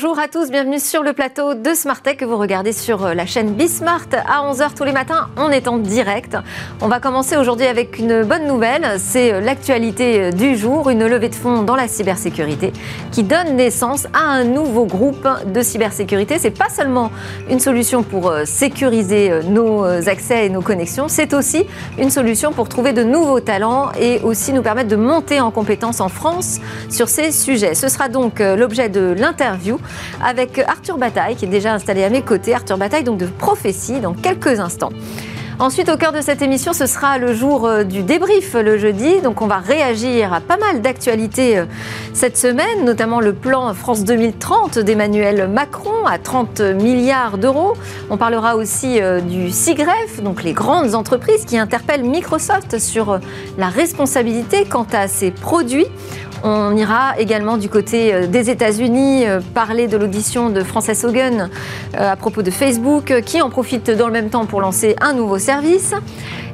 [0.00, 3.14] Bonjour à tous, bienvenue sur le plateau de Smart Tech que vous regardez sur euh,
[3.14, 5.28] la chaîne Bismart à 11h tous les matins.
[5.36, 6.36] On est en direct.
[6.80, 8.86] On va commencer aujourd'hui avec une bonne nouvelle.
[8.98, 12.72] C'est euh, l'actualité euh, du jour, une levée de fonds dans la cybersécurité
[13.10, 16.38] qui donne naissance à un nouveau groupe de cybersécurité.
[16.38, 17.10] C'est pas seulement
[17.50, 21.66] une solution pour sécuriser nos accès et nos connexions, c'est aussi
[21.98, 26.00] une solution pour trouver de nouveaux talents et aussi nous permettre de monter en compétences
[26.00, 27.74] en France sur ces sujets.
[27.74, 29.80] Ce sera donc l'objet de l'interview
[30.22, 32.54] avec Arthur Bataille, qui est déjà installé à mes côtés.
[32.54, 34.90] Arthur Bataille, donc de prophétie, dans quelques instants.
[35.60, 39.20] Ensuite, au cœur de cette émission, ce sera le jour euh, du débrief le jeudi.
[39.22, 41.64] Donc, on va réagir à pas mal d'actualités euh,
[42.14, 47.72] cette semaine, notamment le plan France 2030 d'Emmanuel Macron à 30 milliards d'euros.
[48.08, 53.18] On parlera aussi euh, du SIGREF, donc les grandes entreprises qui interpellent Microsoft sur
[53.58, 55.86] la responsabilité quant à ses produits.
[56.44, 61.50] On ira également du côté euh, des États-Unis euh, parler de l'audition de Frances Hogan
[61.94, 65.14] euh, à propos de Facebook, qui en profite dans le même temps pour lancer un
[65.14, 65.94] nouveau service.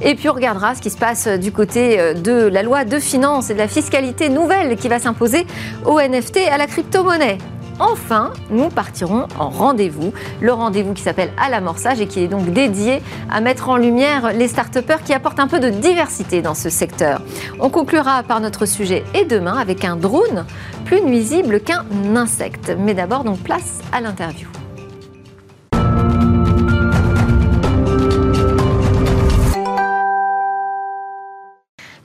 [0.00, 3.50] Et puis on regardera ce qui se passe du côté de la loi de finances
[3.50, 5.46] et de la fiscalité nouvelle qui va s'imposer
[5.84, 7.38] aux NFT à la crypto-monnaie.
[7.80, 12.52] Enfin, nous partirons en rendez-vous, le rendez-vous qui s'appelle À l'amorçage et qui est donc
[12.52, 16.70] dédié à mettre en lumière les start qui apportent un peu de diversité dans ce
[16.70, 17.20] secteur.
[17.60, 20.44] On conclura par notre sujet et demain avec un drone
[20.84, 22.72] plus nuisible qu'un insecte.
[22.78, 24.53] Mais d'abord, donc place à l'interview.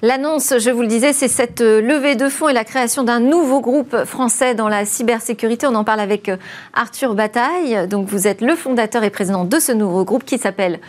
[0.02, 3.20] L'annonce, je vous le disais, c'est cette euh, levée de fonds et la création d'un
[3.20, 5.68] nouveau groupe français dans la cybersécurité.
[5.68, 6.38] On en parle avec euh,
[6.74, 7.86] Arthur Bataille.
[7.90, 10.80] Donc, vous êtes le fondateur et président de ce nouveau groupe qui s'appelle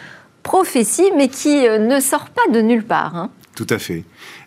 [0.45, 3.17] Prophétie, mais qui euh, ne sort pas de nulle part.
[3.17, 3.31] Hein.
[3.57, 4.05] Tout à fait.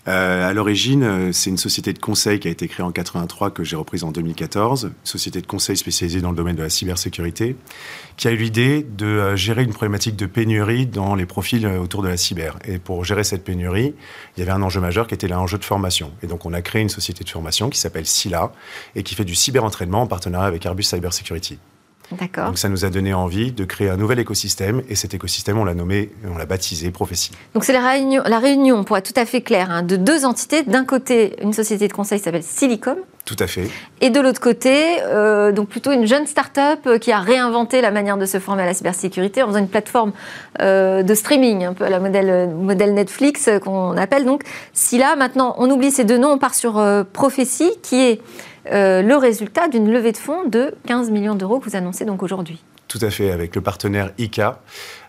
[0.07, 3.51] Euh, à l'origine, euh, c'est une société de conseil qui a été créée en 83
[3.51, 6.69] que j'ai reprise en 2014, une société de conseil spécialisée dans le domaine de la
[6.69, 7.55] cybersécurité,
[8.17, 12.03] qui a eu l'idée de euh, gérer une problématique de pénurie dans les profils autour
[12.03, 12.59] de la cyber.
[12.65, 13.95] Et pour gérer cette pénurie,
[14.35, 16.11] il y avait un enjeu majeur qui était l'enjeu de formation.
[16.21, 18.51] Et donc on a créé une société de formation qui s'appelle SILA
[18.95, 21.59] et qui fait du cyberentraînement en partenariat avec Airbus Cyber Security.
[22.11, 25.65] Donc ça nous a donné envie de créer un nouvel écosystème et cet écosystème, on
[25.65, 27.31] l'a nommé, on l'a baptisé Prophétie.
[27.53, 30.25] Donc c'est la réunion, la réunion, pour être tout à fait clair, hein, de deux
[30.25, 30.63] entités.
[30.63, 32.97] D'un côté, une société de conseil qui s'appelle Silicom.
[33.25, 33.69] Tout à fait.
[34.01, 37.89] Et de l'autre côté, euh, donc plutôt une jeune start-up euh, qui a réinventé la
[37.89, 40.11] manière de se former à la cybersécurité en faisant une plateforme
[40.61, 44.43] euh, de streaming, un peu à la modèle, modèle Netflix qu'on appelle donc
[44.73, 45.15] Sila.
[45.15, 48.21] Maintenant, on oublie ces deux noms, on part sur Prophétie qui est
[48.71, 52.23] euh, le résultat d'une levée de fonds de 15 millions d'euros que vous annoncez donc
[52.23, 52.63] aujourd'hui.
[52.87, 54.61] Tout à fait, avec le partenaire ICA.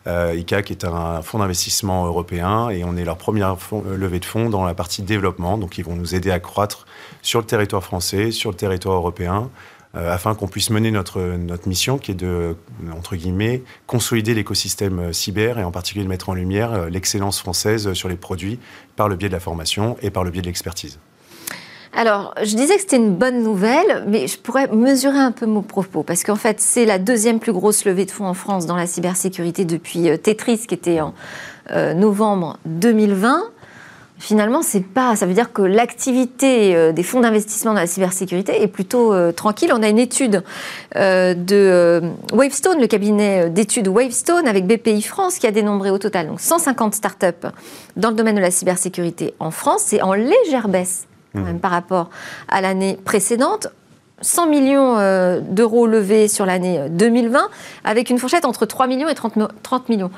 [0.07, 4.21] Euh, ICA qui est un fonds d'investissement européen et on est leur première euh, levée
[4.21, 5.59] de fonds dans la partie développement.
[5.59, 6.87] Donc ils vont nous aider à croître
[7.23, 9.51] sur le territoire français, sur le territoire européen,
[9.97, 12.57] afin qu'on puisse mener notre, notre mission qui est de,
[12.93, 18.09] entre guillemets, consolider l'écosystème cyber et en particulier de mettre en lumière l'excellence française sur
[18.09, 18.59] les produits
[18.97, 20.99] par le biais de la formation et par le biais de l'expertise.
[21.97, 25.63] Alors, je disais que c'était une bonne nouvelle, mais je pourrais mesurer un peu mon
[25.63, 28.75] propos, parce qu'en fait, c'est la deuxième plus grosse levée de fonds en France dans
[28.75, 31.15] la cybersécurité depuis euh, Tetris, qui était en
[31.71, 33.45] euh, novembre 2020.
[34.19, 35.15] Finalement, c'est pas.
[35.15, 39.71] Ça veut dire que l'activité euh, des fonds d'investissement dans la cybersécurité est plutôt tranquille.
[39.73, 40.43] On a une étude
[40.97, 42.03] de
[42.33, 46.95] Wavestone, le cabinet d'études Wavestone, avec BPI France, qui a dénombré au total donc 150
[46.95, 47.47] startups
[47.97, 49.83] dans le domaine de la cybersécurité en France.
[49.87, 52.11] C'est en légère baisse même par rapport
[52.49, 53.69] à l'année précédente.
[54.21, 57.49] 100 millions euh, d'euros levés sur l'année 2020, euh,
[57.85, 60.11] avec une fourchette entre 3 millions et 30, 30 millions.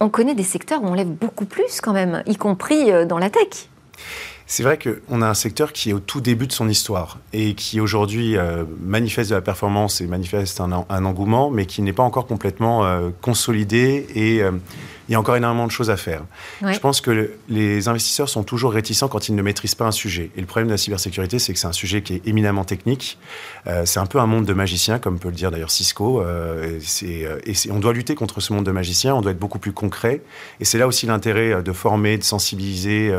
[0.00, 3.18] On connaît des secteurs où on lève beaucoup plus quand même, y compris euh, dans
[3.18, 3.68] la tech.
[4.46, 7.54] C'est vrai qu'on a un secteur qui est au tout début de son histoire et
[7.54, 8.36] qui aujourd'hui
[8.80, 12.88] manifeste de la performance et manifeste un, un engouement, mais qui n'est pas encore complètement
[13.20, 14.42] consolidé et
[15.08, 16.22] il y a encore énormément de choses à faire.
[16.62, 20.30] Je pense que les investisseurs sont toujours réticents quand ils ne maîtrisent pas un sujet.
[20.36, 23.18] Et le problème de la cybersécurité, c'est que c'est un sujet qui est éminemment technique.
[23.66, 26.20] Euh, c'est un peu un monde de magiciens, comme peut le dire d'ailleurs Cisco.
[26.20, 29.58] Euh, euh, et, on doit lutter contre ce monde de magiciens, on doit être beaucoup
[29.58, 30.20] plus concret.
[30.60, 33.12] Et c'est là aussi l'intérêt de former, de sensibiliser,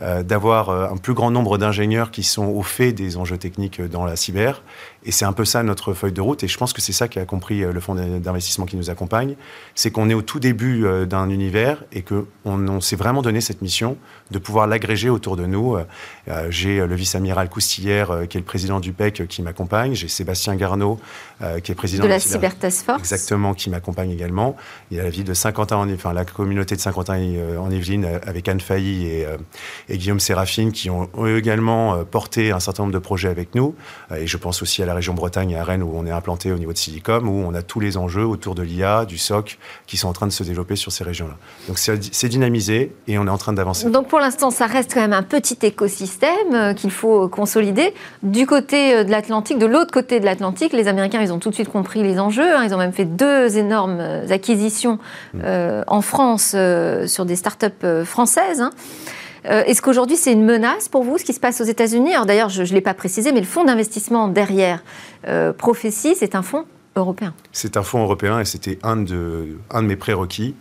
[0.00, 4.16] d'avoir un plus grand nombre d'ingénieurs qui sont au fait des enjeux techniques dans la
[4.16, 4.62] cyber
[5.08, 6.44] Et c'est un peu ça notre feuille de route.
[6.44, 9.36] Et je pense que c'est ça qu'a compris le fonds d'investissement qui nous accompagne.
[9.74, 13.62] C'est qu'on est au tout début d'un univers et qu'on on, s'est vraiment donné cette
[13.62, 13.96] mission
[14.30, 15.78] de pouvoir l'agréger autour de nous.
[16.50, 19.94] J'ai le vice-amiral Coustillère, qui est le président du PEC, qui m'accompagne.
[19.94, 21.00] J'ai Sébastien Garneau,
[21.64, 22.98] qui est président de la Cyber Task Force.
[22.98, 24.56] Exactement, qui m'accompagne également.
[24.90, 27.18] Il y a la ville de Saint-Quentin, enfin la communauté de Saint-Quentin
[27.58, 29.26] en Yvelines, avec Anne Failly et,
[29.88, 33.74] et Guillaume Séraphine, qui ont également porté un certain nombre de projets avec nous.
[34.14, 36.52] Et je pense aussi à la région Bretagne et à Rennes, où on est implanté
[36.52, 39.58] au niveau de Silicom, où on a tous les enjeux autour de l'IA, du SOC,
[39.86, 41.36] qui sont en train de se développer sur ces régions-là.
[41.66, 43.88] Donc c'est dynamisé et on est en train d'avancer.
[43.90, 47.94] Donc pour l'instant, ça reste quand même un petit écosystème euh, qu'il faut consolider.
[48.22, 51.50] Du côté euh, de l'Atlantique, de l'autre côté de l'Atlantique, les Américains, ils ont tout
[51.50, 52.56] de suite compris les enjeux.
[52.56, 52.64] Hein.
[52.64, 54.98] Ils ont même fait deux énormes euh, acquisitions
[55.34, 55.40] mm.
[55.86, 56.54] en France
[57.06, 58.60] sur des startups françaises.
[58.60, 58.70] Hein.
[59.44, 62.14] Est-ce qu'aujourd'hui c'est une menace pour vous ce qui se passe aux États-Unis?
[62.14, 64.82] Alors d'ailleurs, je ne l'ai pas précisé, mais le fonds d'investissement derrière
[65.58, 66.64] Prophétie, c'est un fonds
[66.96, 67.34] européen.
[67.52, 70.54] C'est un fonds européen et c'était un de, mes prérequis.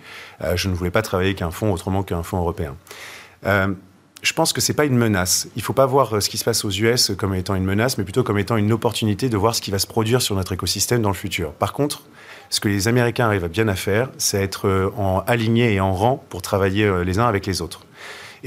[0.55, 2.75] je ne voulais pas travailler qu'un fonds autrement qu'un fonds européen
[4.21, 5.47] je pense que ce n'est pas une menace.
[5.55, 7.63] Il ne faut pas voir euh, ce qui se passe aux US comme étant une
[7.63, 10.35] menace, mais plutôt comme étant une opportunité de voir ce qui va se produire sur
[10.35, 11.53] notre écosystème dans le futur.
[11.53, 12.03] Par contre,
[12.49, 15.93] ce que les Américains arrivent bien à faire, c'est être euh, en aligné et en
[15.93, 17.81] rang pour travailler euh, les uns avec les autres.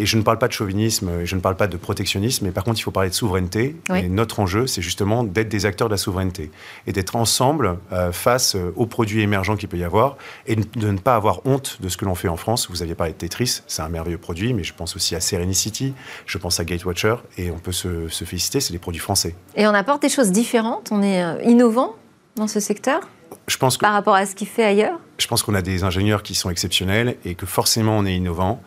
[0.00, 2.64] Et je ne parle pas de chauvinisme, je ne parle pas de protectionnisme, mais par
[2.64, 3.76] contre, il faut parler de souveraineté.
[3.94, 6.50] Et notre enjeu, c'est justement d'être des acteurs de la souveraineté
[6.86, 10.16] et d'être ensemble euh, face euh, aux produits émergents qu'il peut y avoir
[10.46, 12.70] et de ne pas avoir honte de ce que l'on fait en France.
[12.70, 15.92] Vous aviez parlé de Tetris, c'est un merveilleux produit, mais je pense aussi à Serenicity,
[16.24, 19.34] je pense à Gatewatcher, et on peut se, féliciter, c'est des produits français.
[19.54, 21.94] Et on apporte des choses différentes, on est euh, innovant
[22.36, 23.02] dans ce secteur?
[23.48, 24.98] Je pense que, par rapport à ce qu'il fait ailleurs?
[25.18, 28.62] Je pense qu'on a des ingénieurs qui sont exceptionnels et que forcément on est innovant.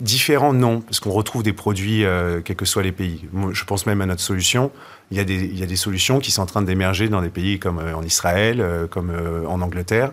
[0.00, 3.28] Différents, non, parce qu'on retrouve des produits, euh, quels que soient les pays.
[3.52, 4.70] je pense même à notre solution.
[5.10, 7.20] Il y a des, il y a des solutions qui sont en train d'émerger dans
[7.20, 9.12] des pays comme euh, en Israël, euh, comme
[9.48, 10.12] en Angleterre.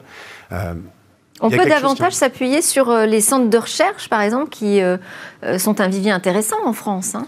[1.39, 4.79] on peut davantage s'appuyer sur les centres de recherche, par exemple, qui
[5.59, 7.13] sont un vivier intéressant en France.
[7.13, 7.27] Hein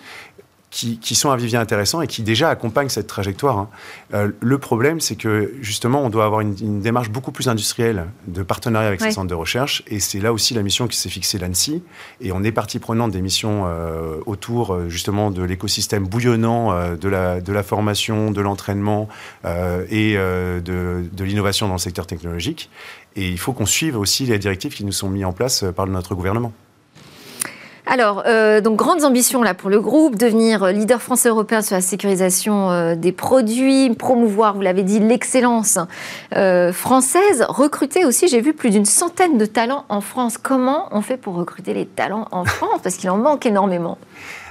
[0.70, 3.58] qui, sont un vivier intéressant et qui déjà accompagnent cette trajectoire.
[3.58, 3.70] Hein.
[4.14, 8.44] Euh, le problème, c'est que justement, on doit avoir une, démarche beaucoup plus industrielle de
[8.44, 9.84] partenariat avec ces centres de recherche.
[9.88, 11.84] Et c'est là aussi la mission qui s'est fixée l'ANSI.
[12.22, 17.10] Et on est partie prenante des missions euh, autour euh, justement de l'écosystème bouillonnant de,
[17.10, 19.08] la, de la formation, de l'entraînement
[19.90, 20.62] et de,
[21.12, 22.70] de l'innovation dans le secteur technologique.
[23.16, 25.88] Et il faut qu'on suive aussi les directives qui nous sont mises en place par
[25.88, 26.54] notre gouvernement.
[27.90, 31.82] Alors, euh, donc grandes ambitions là pour le groupe, devenir leader français européen sur la
[31.82, 35.80] sécurisation euh, des produits, promouvoir, vous l'avez dit, l'excellence
[36.36, 40.38] euh, française, recruter aussi, j'ai vu plus d'une centaine de talents en France.
[40.38, 42.82] Comment on fait pour recruter les talents en France?
[42.84, 43.98] Parce qu'il en manque énormément.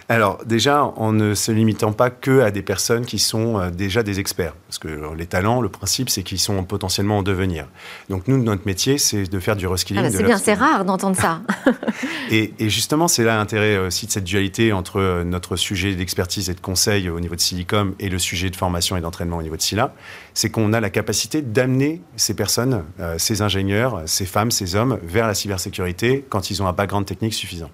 [0.08, 4.04] Alors déjà, en ne se limitant pas que à des personnes qui sont euh, déjà
[4.04, 7.66] des experts, parce que les talents, le principe, c'est qu'ils sont potentiellement en devenir.
[8.08, 10.04] Donc nous, notre métier, c'est de faire du reskilling.
[10.04, 11.40] Ah c'est bien, c'est rare d'entendre ça.
[12.30, 16.54] et, justement, c'est là l'intérêt aussi de cette dualité entre euh, notre sujet d'expertise et
[16.54, 19.56] de conseil au niveau de Silicom et le sujet de formation et d'entraînement au niveau
[19.56, 19.92] de SILA,
[20.34, 24.98] c'est qu'on a la capacité d'amener ces personnes, euh, ces ingénieurs, ces femmes, ces hommes,
[25.02, 27.70] vers la cybersécurité quand ils ont un background technique suffisant.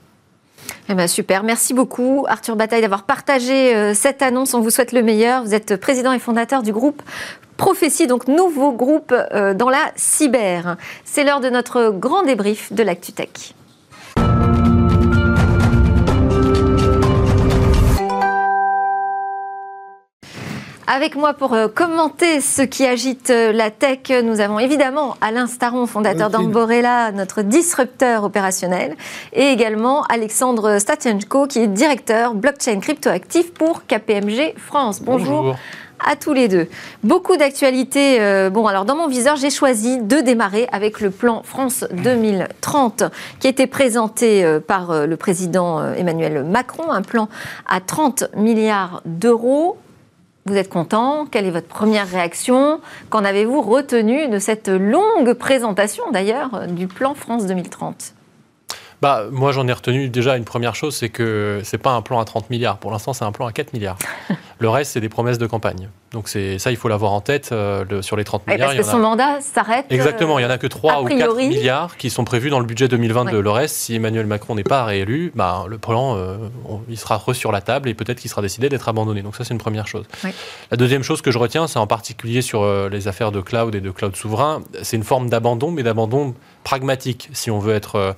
[0.88, 4.52] Eh ben super, merci beaucoup Arthur Bataille d'avoir partagé euh, cette annonce.
[4.54, 5.44] On vous souhaite le meilleur.
[5.44, 7.02] Vous êtes président et fondateur du groupe
[7.56, 10.76] Prophétie, donc nouveau groupe euh, dans la cyber.
[11.04, 13.54] C'est l'heure de notre grand débrief de l'ActuTech.
[21.02, 25.48] Avec moi pour euh, commenter ce qui agite euh, la tech, nous avons évidemment Alain
[25.48, 28.94] Staron, fondateur d'Amborella, notre disrupteur opérationnel,
[29.32, 35.02] et également Alexandre Statienko, qui est directeur blockchain cryptoactif pour KPMG France.
[35.02, 35.56] Bonjour.
[36.08, 36.68] à tous les deux.
[37.02, 38.20] Beaucoup d'actualités.
[38.20, 43.02] Euh, bon, alors dans mon viseur, j'ai choisi de démarrer avec le plan France 2030
[43.40, 47.28] qui a été présenté par le président Emmanuel Macron, un plan
[47.66, 49.78] à 30 milliards d'euros.
[50.44, 51.26] Vous êtes content?
[51.26, 52.80] Quelle est votre première réaction?
[53.10, 58.14] Qu'en avez-vous retenu de cette longue présentation d'ailleurs du plan France 2030
[59.02, 62.20] bah, moi, j'en ai retenu déjà une première chose, c'est que c'est pas un plan
[62.20, 62.78] à 30 milliards.
[62.78, 63.98] Pour l'instant, c'est un plan à 4 milliards.
[64.60, 65.88] Le reste, c'est des promesses de campagne.
[66.12, 68.68] Donc c'est ça, il faut l'avoir en tête euh, sur les 30 milliards.
[68.68, 69.86] Parce que son mandat s'arrête.
[69.90, 72.60] Exactement, il n'y en a que 3 euh, ou 4 milliards qui sont prévus dans
[72.60, 73.40] le budget 2022.
[73.40, 76.36] Le reste, si Emmanuel Macron n'est pas réélu, bah, le plan, euh,
[76.88, 79.22] il sera re sur la table et peut-être qu'il sera décidé d'être abandonné.
[79.22, 80.04] Donc ça, c'est une première chose.
[80.70, 83.80] La deuxième chose que je retiens, c'est en particulier sur les affaires de cloud et
[83.80, 88.14] de cloud souverain, c'est une forme d'abandon, mais d'abandon pragmatique, si on veut être,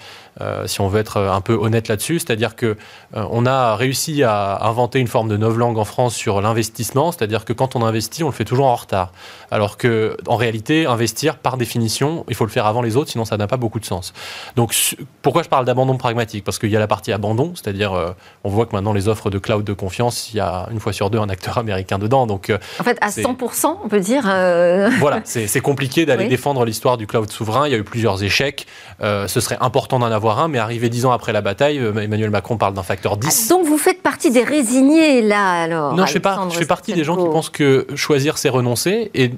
[0.66, 2.18] si on veut être un peu honnête là-dessus.
[2.18, 2.76] C'est-à-dire que
[3.14, 7.52] on a réussi à inventer une forme de langue en France sur l'investissement, c'est-à-dire que
[7.52, 9.12] quand on investit, on le fait toujours en retard.
[9.50, 13.24] Alors que, en réalité, investir, par définition, il faut le faire avant les autres, sinon
[13.24, 14.12] ça n'a pas beaucoup de sens.
[14.56, 14.74] Donc,
[15.22, 16.44] pourquoi je parle d'abandon pragmatique?
[16.44, 18.10] Parce qu'il y a la partie abandon, c'est-à-dire, euh,
[18.42, 20.92] on voit que maintenant les offres de cloud de confiance, il y a une fois
[20.92, 22.26] sur deux un acteur américain dedans.
[22.26, 24.24] Donc, euh, en fait, à 100%, on peut dire.
[24.98, 27.66] Voilà, c'est compliqué d'aller défendre l'histoire du cloud souverain.
[27.66, 28.66] Il y a eu plusieurs échecs.
[29.00, 32.56] ce serait important d'en avoir un, mais arrivé dix ans après la bataille, Emmanuel Macron
[32.56, 33.28] parle d'un facteur 10.
[33.28, 36.66] Ah, donc vous faites partie des résignés là alors Non, je fais, pas, je fais
[36.66, 39.32] partie des gens qui pensent que choisir c'est renoncer et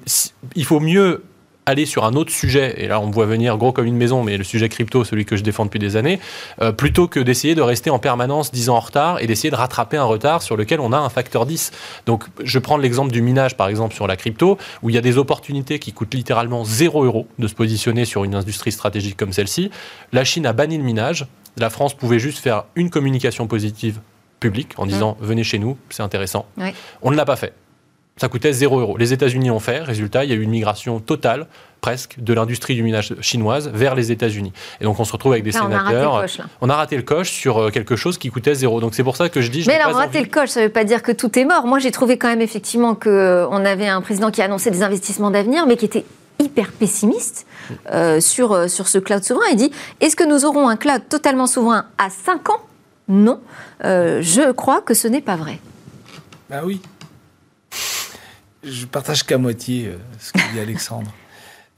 [0.55, 1.23] il faut mieux
[1.67, 4.23] aller sur un autre sujet, et là on me voit venir gros comme une maison,
[4.23, 6.21] mais le sujet crypto, celui que je défends depuis des années,
[6.63, 9.57] euh, plutôt que d'essayer de rester en permanence 10 ans en retard et d'essayer de
[9.57, 11.73] rattraper un retard sur lequel on a un facteur 10.
[12.07, 15.03] Donc je prends l'exemple du minage par exemple sur la crypto, où il y a
[15.03, 19.33] des opportunités qui coûtent littéralement 0 euros de se positionner sur une industrie stratégique comme
[19.33, 19.71] celle-ci.
[20.13, 24.01] La Chine a banni le minage, la France pouvait juste faire une communication positive
[24.39, 26.47] publique en disant venez chez nous, c'est intéressant.
[27.03, 27.53] On ne l'a pas fait.
[28.19, 28.97] Ça coûtait 0 euros.
[28.97, 29.81] Les États-Unis ont fait.
[29.81, 31.47] Résultat, il y a eu une migration totale,
[31.83, 34.55] presque, de l'industrie du minage chinoise vers les États-Unis.
[34.81, 36.25] Et donc, on se retrouve avec des sénateurs.
[36.63, 38.81] On a, raté le coche sur euh, quelque chose qui coûtait zéro.
[38.81, 39.61] Donc, c'est pour ça que je dis.
[39.61, 41.67] Je Mais alors, rater le coche, ça ne veut pas dire que tout est mort.
[41.67, 45.31] Moi, j'ai trouvé quand même effectivement qu'on euh, avait un président qui annonçait des investissements
[45.31, 46.07] d'avenir, mais qui était
[46.39, 47.47] hyper pessimiste
[47.93, 49.49] euh, sur, sur ce cloud souverain.
[49.53, 49.71] Il dit
[50.01, 52.61] est-ce que nous aurons un cloud totalement souverain à 5 ans?
[53.09, 53.41] Non.
[53.83, 55.61] je crois que ce n'est pas vrai.
[56.49, 56.81] Ben oui
[58.67, 61.13] je partage qu'à moitié euh, ce que dit Alexandre.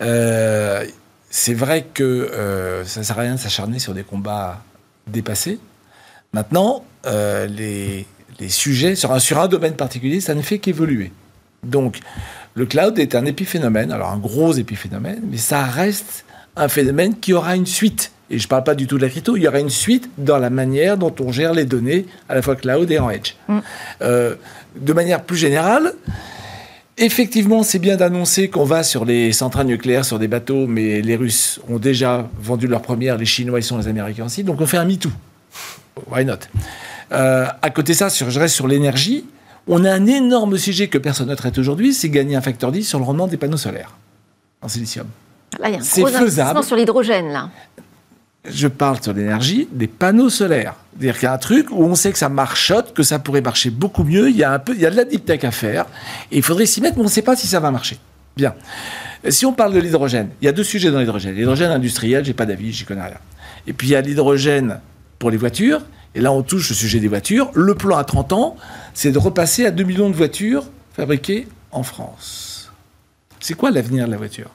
[0.01, 0.87] Euh,
[1.29, 4.63] c'est vrai que euh, ça ne sert à rien de s'acharner sur des combats
[5.09, 5.59] dépassés.
[6.33, 8.07] Maintenant, les,
[8.47, 11.11] sujets, sur un, sur un domaine particulier, ça ne fait qu'évoluer.
[11.65, 11.99] Donc,
[12.55, 17.33] le cloud est un épiphénomène, alors un gros épiphénomène, mais ça reste un phénomène qui
[17.33, 18.13] aura une suite.
[18.31, 20.09] Et je ne parle pas du tout de la crypto, il y aura une suite
[20.17, 23.35] dans la manière dont on gère les données, à la fois cloud et en edge.
[23.49, 23.59] Mm.
[24.01, 25.93] de manière plus générale,
[27.01, 31.15] Effectivement, c'est bien d'annoncer qu'on va sur les centrales nucléaires, sur des bateaux, mais les
[31.15, 34.67] Russes ont déjà vendu leur première, les Chinois, ils sont les Américains aussi, donc on
[34.67, 35.11] fait un MeToo.
[36.11, 36.35] Why not?
[37.13, 39.25] Euh, À côté de ça, sur, je reste sur l'énergie,
[39.69, 42.83] on a un énorme sujet que personne ne traite aujourd'hui, c'est gagner un facteur 10
[42.83, 43.97] sur le rendement des panneaux solaires
[44.61, 45.07] en silicium.
[45.61, 46.65] Là, il y a un gros faisable.
[46.65, 47.49] sur l'hydrogène, là
[48.45, 50.75] je parle sur l'énergie des panneaux solaires.
[50.93, 53.41] C'est-à-dire qu'il y a un truc où on sait que ça marchote, que ça pourrait
[53.41, 54.31] marcher beaucoup mieux.
[54.31, 55.87] Il y a, un peu, il y a de la deep tech à faire.
[56.31, 57.99] Et il faudrait s'y mettre, mais on ne sait pas si ça va marcher.
[58.37, 58.55] Bien.
[59.29, 61.35] Si on parle de l'hydrogène, il y a deux sujets dans l'hydrogène.
[61.35, 63.19] L'hydrogène industriel, j'ai pas d'avis, j'y connais rien.
[63.67, 64.81] Et puis il y a l'hydrogène
[65.19, 65.83] pour les voitures.
[66.15, 67.51] Et là, on touche le sujet des voitures.
[67.55, 68.57] Le plan à 30 ans,
[68.95, 70.65] c'est de repasser à 2 millions de voitures
[70.95, 72.73] fabriquées en France.
[73.41, 74.51] C'est quoi l'avenir de la voiture?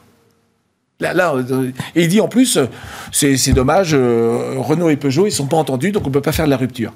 [0.99, 2.67] Là, euh, et il dit en plus, euh,
[3.11, 6.21] c'est dommage, euh, Renault et Peugeot, ils ne sont pas entendus, donc on ne peut
[6.21, 6.93] pas faire de la rupture.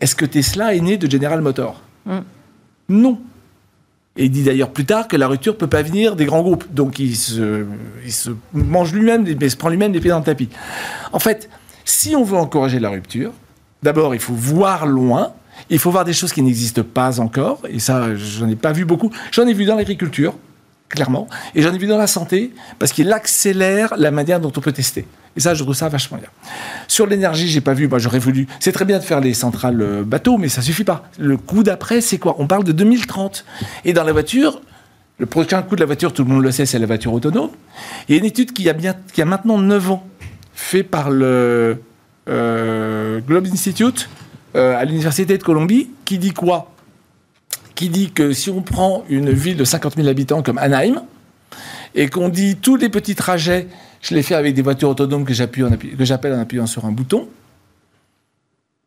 [0.00, 2.18] Est-ce que Tesla est né de General Motors mm.
[2.90, 3.18] Non.
[4.16, 6.42] Et il dit d'ailleurs plus tard que la rupture ne peut pas venir des grands
[6.42, 6.64] groupes.
[6.72, 7.64] Donc il se,
[8.04, 10.50] il se mange lui-même, il se prend lui-même les pieds dans le tapis.
[11.12, 11.48] En fait,
[11.84, 13.32] si on veut encourager la rupture,
[13.82, 15.32] d'abord il faut voir loin,
[15.70, 18.84] il faut voir des choses qui n'existent pas encore, et ça, j'en ai pas vu
[18.84, 19.10] beaucoup.
[19.30, 20.34] J'en ai vu dans l'agriculture,
[20.92, 21.26] clairement.
[21.54, 24.72] Et j'en ai vu dans la santé, parce qu'il accélère la manière dont on peut
[24.72, 25.06] tester.
[25.36, 26.28] Et ça, je trouve ça vachement bien.
[26.86, 28.46] Sur l'énergie, j'ai pas vu, moi j'aurais voulu.
[28.60, 31.04] C'est très bien de faire les centrales euh, bateaux, mais ça suffit pas.
[31.18, 32.36] Le coup d'après, c'est quoi?
[32.38, 33.44] On parle de 2030.
[33.86, 34.60] Et dans la voiture,
[35.18, 37.50] le prochain coup de la voiture, tout le monde le sait, c'est la voiture autonome.
[38.08, 40.06] Il y a une étude qui a, bien, qui a maintenant 9 ans,
[40.54, 41.80] faite par le
[42.28, 44.10] euh, Globe Institute
[44.54, 46.71] euh, à l'Université de Colombie, qui dit quoi?
[47.74, 51.02] Qui dit que si on prend une ville de 50 000 habitants comme Anaheim,
[51.94, 53.68] et qu'on dit tous les petits trajets,
[54.00, 57.28] je les fais avec des voitures autonomes que j'appelle en, appuyant sur un bouton,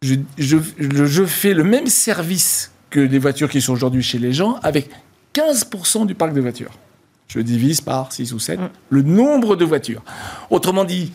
[0.02, 4.60] je, je, fais le même service que les voitures qui sont aujourd'hui chez les gens
[4.62, 4.90] avec
[5.34, 6.72] 15% du parc de voitures.
[7.28, 8.70] Je divise par 6 ou 7 mm.
[8.90, 10.04] le nombre de voitures.
[10.50, 11.12] Autrement dit,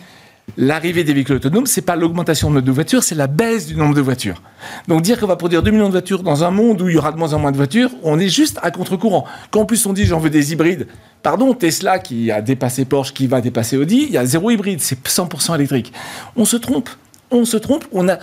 [0.56, 4.00] l'arrivée des véhicules autonomes, c'est pas l'augmentation de voitures, c'est la baisse du nombre de
[4.00, 4.42] voitures.
[4.88, 6.98] Donc dire qu'on va produire 2 millions de voitures dans un monde où il y
[6.98, 9.24] aura de moins en moins de voitures, on est juste à contre-courant.
[9.50, 10.86] Quand en plus on dit j'en veux des hybrides,
[11.22, 14.80] pardon, Tesla qui a dépassé Porsche, qui va dépasser Audi, il y a zéro hybride,
[14.80, 15.92] c'est 100% électrique.
[16.36, 16.90] On se trompe.
[17.30, 17.84] On se trompe.
[17.92, 18.18] On a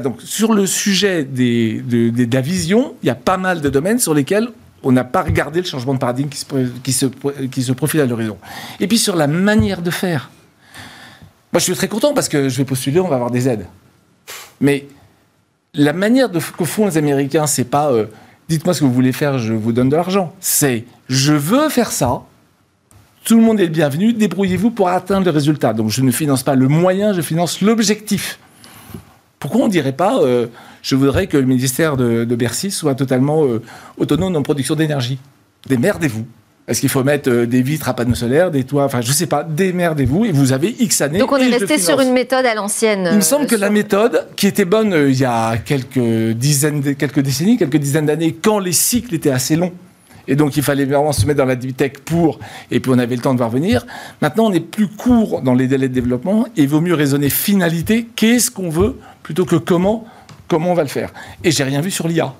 [0.00, 3.98] donc sur le sujet des, de, la vision, il y a pas mal de domaines
[3.98, 4.48] sur lesquels
[4.82, 6.46] on n'a pas regardé le changement de paradigme qui se,
[6.82, 7.06] qui se,
[7.50, 8.36] qui se profile à l'horizon.
[8.80, 10.30] Et puis sur la manière de faire.
[11.52, 13.66] Moi, je suis très content parce que je vais postuler, on va avoir des aides.
[14.60, 14.86] Mais
[15.74, 18.06] la manière de, que les Américains, c'est pas euh,
[18.48, 20.34] dites-moi ce que vous voulez faire, je vous donne de l'argent.
[20.40, 22.22] C'est je veux faire ça,
[23.24, 25.74] tout le monde est le bienvenu, débrouillez-vous pour atteindre le résultat.
[25.74, 28.38] Donc je ne finance pas le moyen, je finance l'objectif.
[29.38, 30.46] Pourquoi on ne dirait pas euh,
[30.82, 33.62] je voudrais que le ministère de, Bercy soit totalement euh,
[33.98, 35.18] autonome en production d'énergie?
[35.68, 36.26] Démerdez-vous.
[36.68, 39.12] Est-ce qu'il faut mettre euh, des vitres à panneaux solaires, des toits Enfin, je ne
[39.12, 39.42] sais pas.
[39.42, 41.18] Démerdez-vous et vous avez X années.
[41.18, 43.08] Donc on est resté sur une méthode à l'ancienne.
[43.10, 47.20] Il me semble que la méthode, qui était bonne il y a quelques dizaines, quelques
[47.20, 49.72] décennies, quelques dizaines d'années, quand les cycles étaient assez longs,
[50.28, 52.38] et donc, il fallait vraiment se mettre dans la tech pour,
[52.70, 53.86] et puis on avait le temps de voir venir.
[54.20, 57.30] Maintenant, on est plus court dans les délais de développement, et il vaut mieux raisonner
[57.30, 60.06] finalité, qu'est-ce qu'on veut, plutôt que comment,
[60.48, 61.12] comment on va le faire.
[61.42, 62.34] Et j'ai rien vu sur l'IA.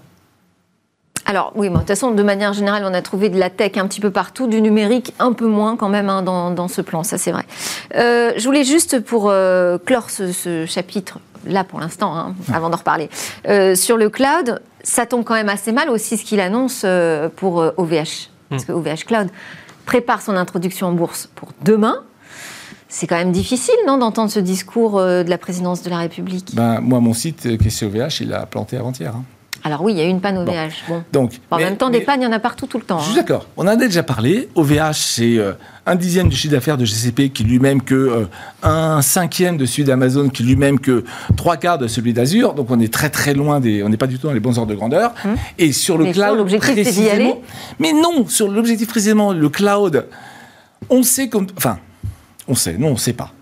[1.25, 3.87] Alors oui, de toute façon, de manière générale, on a trouvé de la tech un
[3.87, 7.19] petit peu partout, du numérique un peu moins quand même hein, dans, ce plan, ça
[7.19, 7.45] c'est vrai.
[7.97, 12.77] Euh, je voulais juste pour euh, clore ce, chapitre, là pour l'instant, hein, avant d'en
[12.77, 13.09] reparler,
[13.49, 16.85] euh, sur le cloud, ça tombe quand même assez mal aussi ce qu'il annonce
[17.37, 17.93] pour OVH.
[17.93, 18.05] Euh,
[18.51, 18.67] Parce hmm.
[18.67, 19.29] que OVH Cloud
[19.87, 22.03] prépare son introduction en bourse pour demain.
[22.89, 26.55] C'est quand même difficile, non, d'entendre ce discours de la présidence de la République?
[26.55, 29.17] Ben, Moi, mon site, qui est OVH, il a planté avant-hier.
[29.17, 29.25] Hein.
[29.65, 30.89] Alors oui, il y a eu une panne OVH.
[30.89, 31.05] Bon.
[31.13, 32.99] Donc, en même temps, des pannes, il y en a partout tout le temps.
[32.99, 33.17] Je suis hein.
[33.17, 33.47] d'accord.
[33.57, 34.49] On en a déjà parlé.
[34.57, 35.53] OVH, c'est euh,
[35.87, 38.25] un dixième du chiffre d'affaires de GCP, qui lui-même que euh,
[38.65, 41.05] un cinquième de celui d'Amazon, qui lui-même que
[41.37, 42.55] trois quarts de celui d'Azure.
[42.55, 43.85] Donc on est très très loin des.
[43.85, 45.15] On n'est pas du tout dans les bons ordres de grandeur.
[45.25, 45.37] Hum.
[45.59, 47.35] Et sur le cloud, l'objectif, d'y aller.
[47.79, 50.07] Mais non, sur l'objectif précisément, le cloud,
[50.91, 51.47] on sait comme.
[51.57, 51.79] Enfin,
[52.49, 52.77] on sait.
[52.79, 53.33] Non, on ne sait pas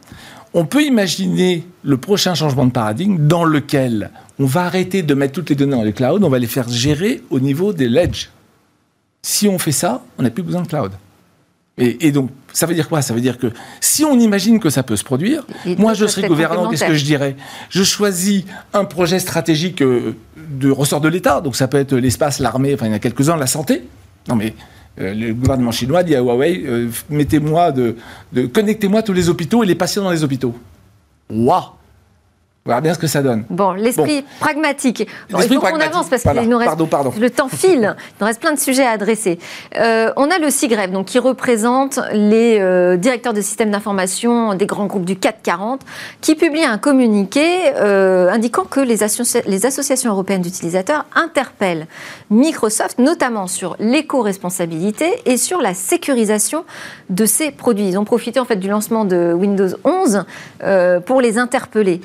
[0.54, 5.34] on peut imaginer le prochain changement de paradigme dans lequel on va arrêter de mettre
[5.34, 8.30] toutes les données dans le cloud, on va les faire gérer au niveau des ledge.
[9.22, 10.92] Si on fait ça, on n'a plus besoin de cloud.
[11.78, 13.00] Et, donc, ça veut dire quoi?
[13.00, 13.46] Ça veut dire que
[13.80, 15.46] si on imagine que ça peut se produire,
[15.78, 17.36] moi je serais gouvernant, qu'est-ce que je dirais?
[17.70, 22.38] Je choisis un projet stratégique euh, de ressort de l'État, donc ça peut être l'espace,
[22.38, 23.84] l'armée, enfin il y en a quelques-uns, la santé.
[24.28, 24.54] Non mais
[24.98, 27.96] le gouvernement chinois dit à Huawei euh, mettez-moi de,
[28.32, 30.54] de connectez-moi tous les hôpitaux et les patients dans les hôpitaux.
[31.30, 31.79] Waouh
[32.66, 33.44] verra bien ce que ça donne.
[33.48, 35.08] Bon, l'esprit pragmatique.
[35.30, 36.78] il faut qu'on avance parce qu'il nous reste
[37.18, 37.70] le temps file.
[37.70, 39.38] Il nous reste plein de sujets à adresser.
[39.78, 44.66] Euh, on a le CIGREF, donc qui représente les euh, directeurs de systèmes d'information des
[44.66, 45.80] grands groupes du 440,
[46.20, 48.98] qui publie un communiqué euh, indiquant que les,
[49.46, 51.86] les associations européennes d'utilisateurs interpellent
[52.30, 56.64] Microsoft, notamment sur l'éco-responsabilité et sur la sécurisation
[57.08, 57.88] de ses produits.
[57.88, 60.24] Ils ont profité en fait du lancement de Windows 11
[61.06, 62.00] pour les interpeller.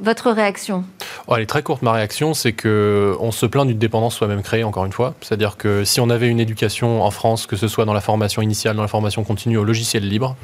[0.00, 0.84] Votre réaction
[1.28, 4.42] oh, Elle est très courte, ma réaction, c'est que on se plaint d'une dépendance soi-même
[4.42, 5.14] créée, encore une fois.
[5.20, 8.42] C'est-à-dire que si on avait une éducation en France, que ce soit dans la formation
[8.42, 10.36] initiale, dans la formation continue, au logiciel libre,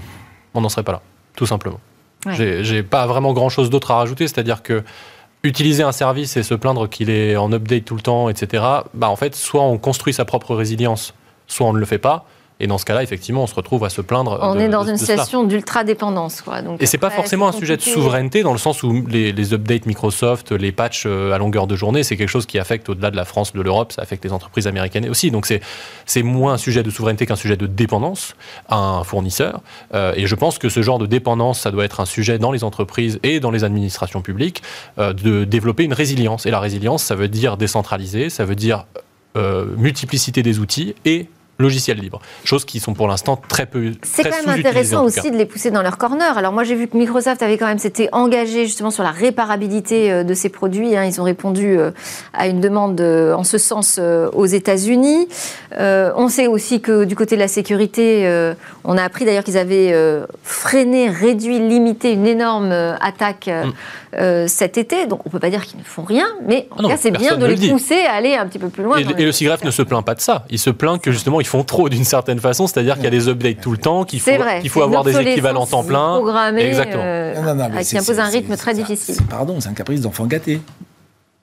[0.54, 1.02] on n'en serait pas là,
[1.36, 1.80] tout simplement.
[2.28, 4.84] J'ai pas vraiment grand-chose d'autre à rajouter, c'est-à-dire que
[5.42, 9.08] utiliser un service et se plaindre qu'il est en update tout le temps, etc., bah
[9.08, 11.14] en fait, soit on construit sa propre résilience,
[11.46, 12.26] soit on ne le fait pas.
[12.60, 14.38] Et dans ce cas-là, effectivement, on se retrouve à se plaindre.
[14.42, 16.44] On est dans une situation d'ultra-dépendance.
[16.78, 20.52] Et c'est pas forcément un sujet de souveraineté dans le sens où les, updates Microsoft,
[20.52, 23.24] les patchs euh, à longueur de journée, c'est quelque chose qui affecte au-delà de la
[23.24, 25.30] France, de l'Europe, ça affecte les entreprises américaines aussi.
[25.30, 25.46] Donc
[26.06, 28.34] c'est moins un sujet de souveraineté qu'un sujet de dépendance
[28.68, 29.62] à un fournisseur.
[29.94, 32.52] Euh, et je pense que ce genre de dépendance, ça doit être un sujet dans
[32.52, 34.62] les entreprises et dans les administrations publiques
[34.98, 36.44] euh, de développer une résilience.
[36.44, 38.84] Et la résilience, ça veut dire décentraliser, ça veut dire
[39.76, 41.28] multiplicité des outils et
[41.60, 42.20] logiciels libres.
[42.44, 43.92] Choses qui sont pour l'instant très peu.
[44.02, 46.36] C'est quand même intéressant aussi de les pousser dans leur corner.
[46.36, 50.10] Alors moi j'ai vu que Microsoft avait quand même s'était engagé justement sur la réparabilité
[50.10, 50.96] euh, de ses produits.
[50.96, 51.04] Hein.
[51.04, 51.90] Ils ont répondu euh,
[52.32, 54.00] à une demande euh, en ce sens
[54.32, 55.28] aux États-Unis.
[55.78, 58.52] on sait aussi que du côté de la sécurité,
[58.84, 59.94] on a appris d'ailleurs qu'ils avaient
[60.42, 63.50] freiné, réduit, limité une énorme attaque
[64.12, 64.48] mm.
[64.48, 65.06] cet été.
[65.06, 67.10] Donc on peut pas dire qu'ils ne font rien, mais en ah tout cas c'est
[67.10, 68.98] bien de les pousser à aller un petit peu plus loin.
[68.98, 70.44] Et, le CIGREF ne se plaint pas de ça.
[70.50, 73.10] Il se plaint que justement ils font trop d'une certaine façon, c'est-à-dire qu'il y a
[73.10, 76.56] des updates tout le temps, qu'il faut, qu'il faut avoir des équivalents temps plein.
[76.56, 77.02] Exactement.
[77.04, 79.16] Euh, qui impose un rythme très difficile.
[79.28, 80.60] Pardon, c'est un caprice d'enfant gâté.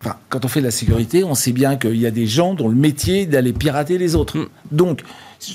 [0.04, 2.54] Enfin, quand on fait de la sécurité, on sait bien qu'il y a des gens
[2.54, 4.38] dont le métier est d'aller pirater les autres.
[4.38, 4.48] Mm.
[4.72, 5.02] Donc,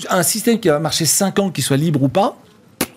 [0.09, 2.35] un système qui va marcher 5 ans, qu'il soit libre ou pas,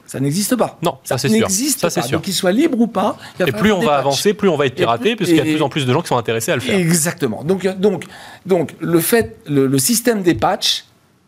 [0.07, 0.79] ça n'existe pas.
[0.83, 1.41] Non, ça, c'est sûr.
[1.41, 1.91] n'existe pas.
[1.91, 2.09] Sûr.
[2.11, 3.17] Donc qu'il soit libre ou pas.
[3.41, 5.63] Et plus on va avancer, plus on va être piraté, puisqu'il y a de plus
[5.63, 6.79] en plus de gens qui sont intéressés à le faire.
[6.79, 7.45] Exactement.
[7.45, 8.05] Donc, donc,
[8.47, 10.85] donc le fait, le système des patchs,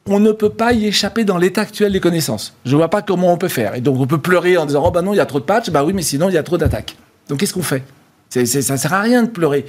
[0.06, 2.54] on ne peut pas y échapper dans l'état actuel des connaissances.
[2.64, 3.74] Je ne vois pas comment on peut faire.
[3.74, 5.44] Et donc on peut pleurer en disant oh bah non il y a trop de
[5.44, 6.96] patchs, bah oui mais sinon il y a trop d'attaques.
[7.28, 7.82] Donc qu'est-ce qu'on fait?
[8.30, 9.64] Ça ne sert à rien de pleurer.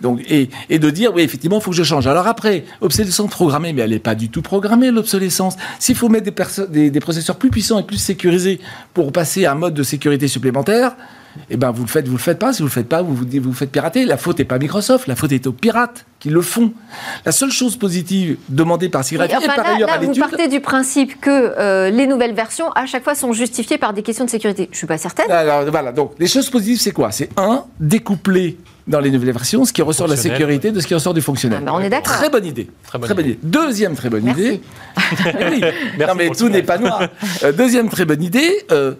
[0.00, 0.48] Donc, et,
[0.78, 2.06] de dire, oui, effectivement, faut que je change.
[2.06, 5.56] Alors après, obsolescence programmée, mais elle n'est pas du tout programmée, l'obsolescence.
[5.78, 6.30] S'il faut mettre
[6.68, 8.60] des, des, processeurs plus puissants et plus sécurisés
[8.92, 10.94] pour passer à un mode de sécurité supplémentaire,
[11.50, 12.52] eh ben vous le faites, vous le faites pas.
[12.52, 14.04] Si vous le faites pas, vous vous, vous faites pirater.
[14.04, 16.72] La faute n'est pas Microsoft, la faute est aux pirates qui le font.
[17.26, 20.14] La seule chose positive demandée par Cigarette et par ailleurs à l'étude...
[20.14, 23.92] Vous partez du principe que euh, les nouvelles versions, à chaque fois, sont justifiées par
[23.92, 24.68] des questions de sécurité.
[24.70, 25.30] Je suis pas certaine.
[25.30, 27.10] Alors, voilà, donc les choses positives, c'est quoi?
[27.10, 30.86] C'est un, découpler dans les nouvelles versions ce qui ressort de la sécurité de ce
[30.86, 31.60] qui ressort du fonctionnel.
[31.62, 32.16] Ah, ben, on est d'accord.
[32.16, 32.68] Très bonne idée.
[32.86, 33.38] Très bonne, idée.
[33.42, 34.60] Deuxième très bonne idée.
[35.24, 35.60] oui.
[35.98, 37.08] non mais tout n'est pas noir.
[37.42, 38.64] Euh, deuxième très bonne idée.
[38.70, 38.94] Euh,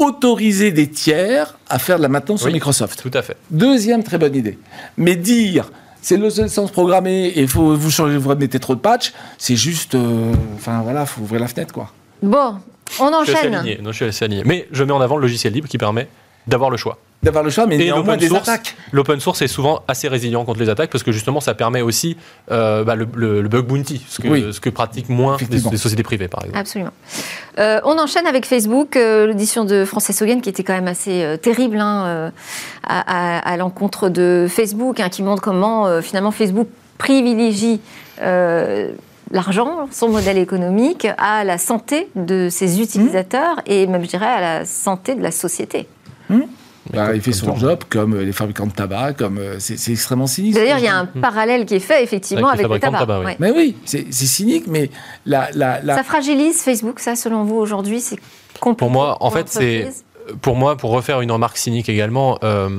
[0.00, 3.00] autoriser des tiers à faire de la maintenance sur Microsoft.
[3.00, 3.36] Tout à fait.
[3.50, 4.58] Deuxième très bonne idée.
[4.96, 5.70] Mais dire
[6.02, 9.94] c'est le sens programmé et faut, vous, changez, vous mettez trop de patch, c'est juste.
[9.94, 11.92] Euh, enfin voilà, faut ouvrir la fenêtre quoi.
[12.22, 12.56] Bon,
[12.98, 13.62] on enchaîne.
[13.82, 14.42] non, je suis assez aligné.
[14.46, 16.08] Mais je mets en avant le logiciel libre qui permet
[16.46, 18.76] d'avoir le choix d'avoir le choix, mais néanmoins des attaques.
[18.92, 22.16] L'open source est souvent assez résilient contre les attaques parce que justement ça permet aussi
[22.50, 23.04] euh, bah, le,
[23.48, 26.58] bug bounty, ce que, ce que pratiquent moins des, sociétés privées par exemple.
[26.58, 26.92] Absolument.
[27.58, 31.36] Euh, on enchaîne avec Facebook, euh, l'audition de Frances Hogan qui était quand même assez
[31.42, 32.32] terrible hein,
[32.84, 37.80] à, l'encontre de Facebook, hein, qui montre comment finalement Facebook privilégie
[39.32, 43.72] l'argent, son modèle économique, à la santé de ses utilisateurs mmh.
[43.72, 45.86] et même je dirais à la santé de la société.
[46.28, 46.40] Mmh.
[46.92, 50.26] Bah, il fait son job comme euh, les fabricants de tabac, comme euh, c'est extrêmement
[50.26, 50.54] cynique.
[50.54, 53.20] D'ailleurs, il y a un parallèle qui est fait effectivement avec, le tabac.
[53.24, 53.32] oui.
[53.38, 54.90] Mais oui, c'est cynique, mais
[55.26, 58.18] la, la, ça fragilise Facebook, ça, selon vous aujourd'hui, c'est
[58.60, 58.78] compliqué.
[58.78, 59.88] Pour moi, en fait, c'est
[60.42, 62.38] pour moi, pour refaire une remarque cynique également.
[62.44, 62.70] Euh,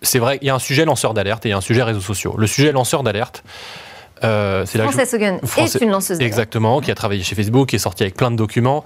[0.00, 1.82] c'est vrai, il y a un sujet lanceur d'alerte et il y a un sujet
[1.82, 2.34] réseaux sociaux.
[2.36, 3.44] Le sujet lanceur d'alerte,
[4.24, 6.32] euh, c'est Frances Hogan est une lanceuse d'alerte.
[6.32, 8.82] Exactement, qui a travaillé chez Facebook, qui est sorti avec plein de documents.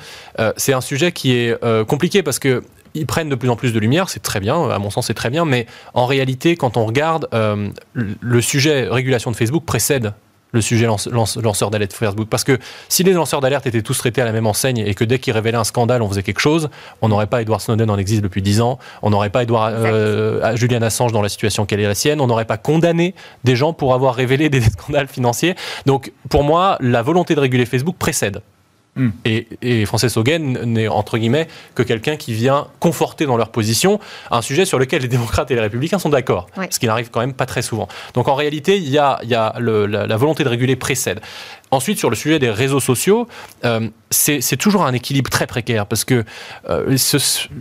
[0.56, 2.62] c'est un sujet qui est compliqué parce que
[2.96, 5.14] ils prennent de plus en plus de lumière, c'est très bien, à mon sens c'est
[5.14, 10.12] très bien, mais en réalité, quand on regarde, euh, le sujet régulation de Facebook précède
[10.52, 12.28] le sujet lanceur d'alerte Facebook.
[12.28, 15.04] Parce que si les lanceurs d'alerte étaient tous traités à la même enseigne et que
[15.04, 16.70] dès qu'ils révélaient un scandale, on faisait quelque chose,
[17.02, 20.56] on n'aurait pas Edward Snowden en existe depuis 10 ans, on n'aurait pas Edward, euh,
[20.56, 23.72] Julian Assange dans la situation qu'elle est la sienne, on n'aurait pas condamné des gens
[23.72, 25.54] pour avoir révélé des scandales financiers.
[25.84, 28.40] Donc pour moi, la volonté de réguler Facebook précède
[28.96, 29.10] Hmm.
[29.26, 34.00] Et, et, Frances Hogan n'est entre guillemets que quelqu'un qui vient conforter dans leur position
[34.30, 37.20] un sujet sur lequel les démocrates et les républicains sont d'accord, ce qui n'arrive quand
[37.20, 37.88] même pas très souvent.
[38.14, 41.20] Donc en réalité, il y a, il y a la, la, volonté de réguler précède.
[41.70, 43.26] Ensuite, sur le sujet des réseaux sociaux,
[43.64, 46.24] euh, c'est toujours un équilibre très précaire parce que
[46.70, 46.96] euh,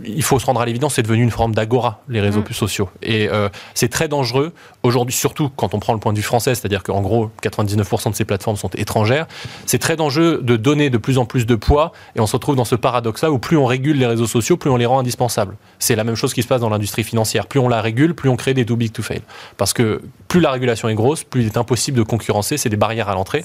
[0.04, 2.52] il faut se rendre à l'évidence, c'est devenu une forme d'agora, les réseaux mm.
[2.52, 2.88] sociaux.
[3.02, 4.52] Et euh, c'est très dangereux
[4.84, 8.14] aujourd'hui, surtout quand on prend le point de vue français, c'est-à-dire qu'en gros, 99% de
[8.14, 9.26] ces plateformes sont étrangères.
[9.66, 12.54] C'est très dangereux de donner de plus en plus de poids et on se retrouve
[12.54, 15.56] dans ce paradoxe-là où plus on régule les réseaux sociaux, plus on les rend indispensables.
[15.80, 17.46] C'est la même chose qui se passe dans l'industrie financière.
[17.48, 19.22] Plus on la régule, plus on crée des too big to fail.
[19.56, 22.76] Parce que plus la régulation est grosse, plus il est impossible de concurrencer, c'est des
[22.76, 23.42] barrières à l'entrée.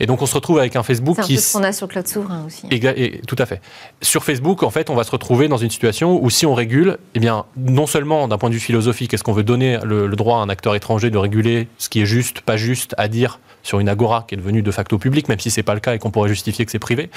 [0.00, 1.36] Et donc on se retrouve avec un Facebook qui.
[1.36, 2.66] C'est ce qu'on a sur Cloud Souverain aussi.
[2.70, 3.60] Et, tout à fait.
[4.00, 6.98] Sur Facebook, en fait, on va se retrouver dans une situation où si on régule,
[7.14, 10.38] eh bien, non seulement d'un point de vue philosophique, est-ce qu'on veut donner le, droit
[10.38, 13.78] à un acteur étranger de réguler ce qui est juste, pas juste à dire sur
[13.78, 15.98] une agora qui est devenue de facto publique, même si c'est pas le cas et
[15.98, 17.10] qu'on pourrait justifier que c'est privé.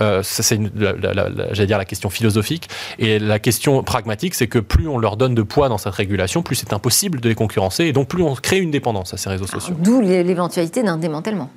[0.00, 2.68] Euh, ça, c'est, j'allais dire, la question philosophique.
[2.98, 6.42] Et la question pragmatique, c'est que plus on leur donne de poids dans cette régulation,
[6.42, 9.28] plus c'est impossible de les concurrencer et donc plus on crée une dépendance à ces
[9.28, 9.74] réseaux sociaux.
[9.78, 11.50] D'où l'éventualité d'un démantèlement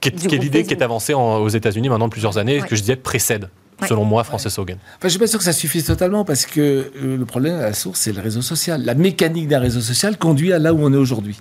[0.00, 2.96] qui est, l'idée qui est avancée aux États-Unis maintenant de plusieurs années, que je disais
[2.96, 3.48] précède.
[3.88, 4.76] Selon moi, Frances Hogan.
[4.76, 7.54] Enfin, je ne suis pas sûr que ça suffise totalement parce que euh, le problème
[7.54, 8.84] à la source, c'est le réseau social.
[8.84, 11.40] La mécanique d'un réseau social conduit à là où on est aujourd'hui.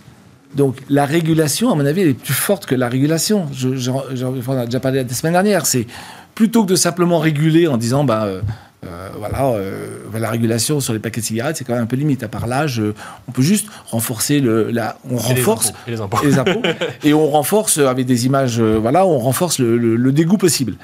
[0.56, 3.48] Donc la régulation, à mon avis, elle est plus forte que la régulation.
[3.54, 5.66] J'en ai déjà parlé la semaine dernière.
[5.66, 5.86] C'est
[6.34, 8.42] plutôt que de simplement réguler en disant, bah, euh,
[8.88, 11.98] euh, voilà, euh, la régulation sur les paquets de cigarettes, c'est quand même un peu
[11.98, 12.24] limite.
[12.24, 12.94] À part l'âge, euh,
[13.28, 16.00] on peut juste renforcer le, la, on renforce les
[16.38, 16.62] impôts,
[17.04, 20.76] et, on renforce avec des images, voilà, on renforce le, dégoût possible.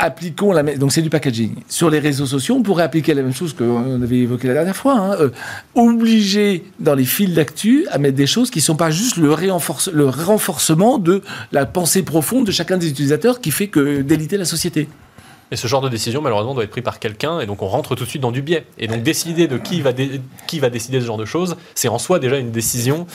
[0.00, 1.56] Appliquons la donc c'est du packaging.
[1.68, 4.76] Sur les réseaux sociaux, on pourrait appliquer la même chose qu'on avait évoqué la dernière
[4.76, 4.94] fois.
[4.94, 5.30] Hein,
[5.74, 9.34] obliger dans les fils d'actu à mettre des choses qui ne sont pas juste le,
[9.92, 11.20] le renforcement de
[11.50, 14.88] la pensée profonde de chacun des utilisateurs qui fait que déliter la société.
[15.50, 17.94] Et ce genre de décision, malheureusement, doit être pris par quelqu'un, et donc on rentre
[17.94, 18.64] tout de suite dans du biais.
[18.78, 19.92] Et donc décider de qui va,
[20.46, 23.06] qui va décider ce genre de choses, c'est en soi déjà une décision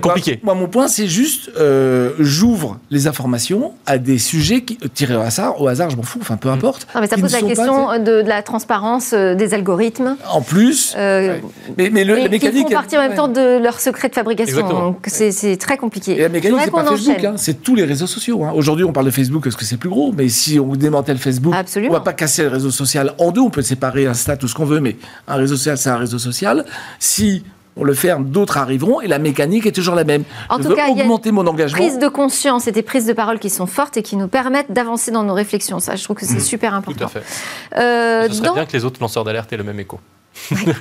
[0.00, 0.40] compliquée.
[0.42, 5.20] Moi, mon point, c'est juste, euh, j'ouvre les informations à des sujets qui, tirés au
[5.20, 6.52] hasard, au hasard, je m'en fous, enfin peu mm.
[6.52, 6.86] importe.
[6.94, 10.16] Non, mais ça pose la question de, la transparence euh, des algorithmes.
[10.30, 11.36] En plus, euh,
[11.76, 12.54] mais, mais, le, la mécanique.
[12.60, 14.68] Ils font partie en même temps de leur secret de fabrication.
[14.68, 16.12] Donc c'est très compliqué.
[16.12, 18.44] Et la mécanique, c'est pas Facebook, hein, c'est tous les réseaux sociaux.
[18.44, 18.52] Hein.
[18.54, 21.49] Aujourd'hui, on parle de Facebook parce que c'est plus gros, mais si on démantèle Facebook,
[21.52, 21.92] Absolument.
[21.94, 23.40] On va pas casser le réseau social en deux.
[23.40, 24.96] On peut séparer un stat ou ce qu'on veut, mais
[25.28, 26.64] un réseau social, c'est un réseau social.
[26.98, 27.44] Si
[27.76, 30.24] on le ferme, d'autres arriveront, et la mécanique est toujours la même.
[30.48, 31.78] En je tout veux cas, augmenter il y a mon engagement.
[31.78, 34.72] Prise de conscience et des prises de parole qui sont fortes et qui nous permettent
[34.72, 35.78] d'avancer dans nos réflexions.
[35.78, 36.40] Ça, je trouve que c'est Mmh.
[36.40, 36.98] super important.
[37.08, 37.78] Tout à fait.
[37.78, 40.00] Euh, Ce serait dans- bien que les autres lanceurs d'alerte aient le même écho.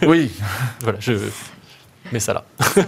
[0.08, 0.32] Oui.
[0.82, 1.14] Voilà, je
[2.14, 2.44] mets ça là.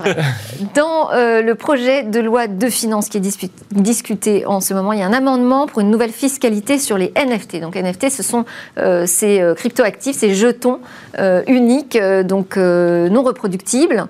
[0.76, 5.00] Dans euh, le projet de loi de finances qui est discuté en ce moment, il
[5.00, 7.60] y a un amendement pour une nouvelle fiscalité sur les NFT.
[7.60, 8.46] Donc NFT, ce sont
[8.78, 10.80] euh, ces euh, cryptoactifs, ces jetons
[11.48, 14.08] uniques, donc non reproductibles.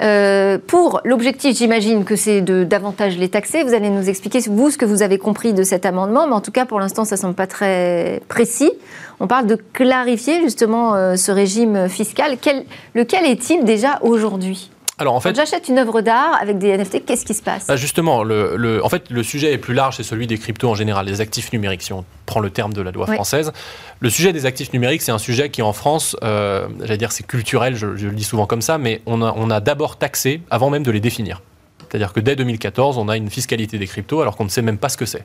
[0.00, 3.64] Euh, pour l'objectif, j'imagine que c'est de davantage les taxer.
[3.64, 6.40] Vous allez nous expliquer, vous, ce que vous avez compris de cet amendement, mais en
[6.40, 8.70] tout cas, pour l'instant, ça ne semble pas très précis.
[9.20, 12.36] On parle de clarifier justement euh, ce régime fiscal.
[12.40, 14.70] Quel- lequel est-il déjà aujourd'hui?
[15.00, 17.66] Alors en Quand fait, j'achète une œuvre d'art avec des NFT, qu'est-ce qui se passe?
[17.68, 20.68] Bah, justement, le, le- en fait, le sujet est plus large, c'est celui des cryptos
[20.68, 23.14] en général, des actifs numériques, si on prend le terme de la loi Oui.
[23.14, 23.52] française.
[24.00, 27.26] Le sujet des actifs numériques, c'est un sujet qui en France, euh, j'allais dire c'est
[27.26, 30.42] culturel, je, je le dis souvent comme ça, mais on a, on a d'abord taxé
[30.50, 31.42] avant même de les définir.
[31.90, 34.78] C'est-à-dire que dès 2014, on a une fiscalité des cryptos alors qu'on ne sait même
[34.78, 35.24] pas ce que c'est.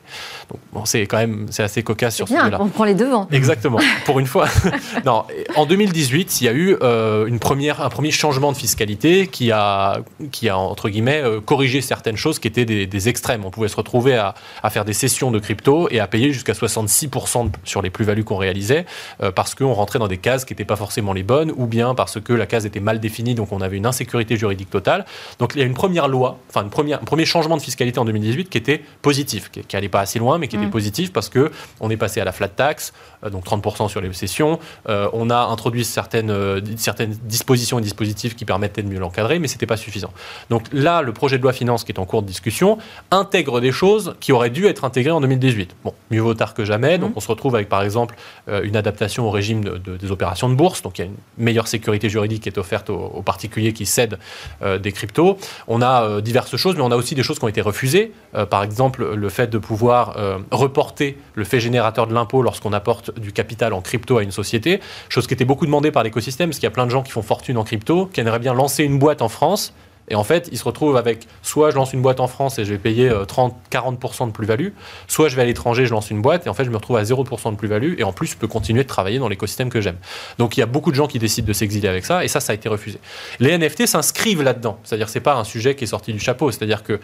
[0.50, 2.58] Donc bon, c'est quand même c'est assez cocasse sur ce sujet-là.
[2.60, 3.28] on prend les devants.
[3.32, 4.48] Exactement, pour une fois.
[5.04, 5.24] non,
[5.56, 9.52] en 2018, il y a eu euh, une première, un premier changement de fiscalité qui
[9.52, 10.00] a,
[10.32, 13.44] qui a entre guillemets, euh, corrigé certaines choses qui étaient des, des extrêmes.
[13.44, 16.52] On pouvait se retrouver à, à faire des sessions de crypto et à payer jusqu'à
[16.52, 18.86] 66% de- sur les plus-values qu'on réalisait
[19.22, 21.94] euh, parce qu'on rentrait dans des cases qui n'étaient pas forcément les bonnes ou bien
[21.94, 25.04] parce que la case était mal définie, donc on avait une insécurité juridique totale.
[25.38, 27.98] Donc il y a une première loi, enfin une première, un premier changement de fiscalité
[27.98, 30.70] en 2018 qui était positif, qui, qui allait pas assez loin, mais qui était Mm.
[30.70, 32.92] positif parce que on est passé à la flat tax,
[33.24, 34.58] euh, donc 30% sur les sessions.
[34.88, 39.38] Euh, on a introduit certaines, euh, certaines dispositions et dispositifs qui permettaient de mieux l'encadrer,
[39.40, 40.12] mais c'était pas suffisant.
[40.50, 42.78] Donc là, le projet de loi finance qui est en cours de discussion
[43.10, 45.74] intègre des choses qui auraient dû être intégrées en 2018.
[45.84, 46.98] Bon, mieux vaut tard que jamais.
[46.98, 48.14] Donc on se retrouve avec par exemple
[48.62, 50.82] une adaptation au régime de- de- des opérations de bourse.
[50.82, 53.86] Donc il y a une meilleure sécurité juridique qui est offerte aux, aux particuliers qui
[53.86, 54.18] cèdent
[54.62, 55.38] des cryptos.
[55.68, 58.12] On a euh, diverses choses, mais on a aussi des choses qui ont été refusées.
[58.34, 62.72] Euh, par exemple, le fait de pouvoir euh, reporter le fait générateur de l'impôt lorsqu'on
[62.72, 66.50] apporte du capital en crypto à une société, chose qui était beaucoup demandée par l'écosystème,
[66.50, 68.54] parce qu'il y a plein de gens qui font fortune en crypto, qui aimeraient bien
[68.54, 69.74] lancer une boîte en France.
[70.08, 72.64] Et en fait, ils se retrouvent avec soit je lance une boîte en France et
[72.64, 74.68] je vais payer euh, 30-40% de plus-value,
[75.08, 76.96] soit je vais à l'étranger, je lance une boîte et en fait, je me retrouve
[76.98, 79.80] à 0% de plus-value et en plus, je peux continuer de travailler dans l'écosystème que
[79.80, 79.96] j'aime.
[80.38, 82.40] Donc, il y a beaucoup de gens qui décident de s'exiler avec ça et ça,
[82.40, 82.98] ça a été refusé.
[83.40, 84.78] Les NFT s'inscrivent là-dedans.
[84.84, 86.50] C'est-à-dire, c'est pas un sujet qui est sorti du chapeau.
[86.50, 86.94] C'est-à-dire que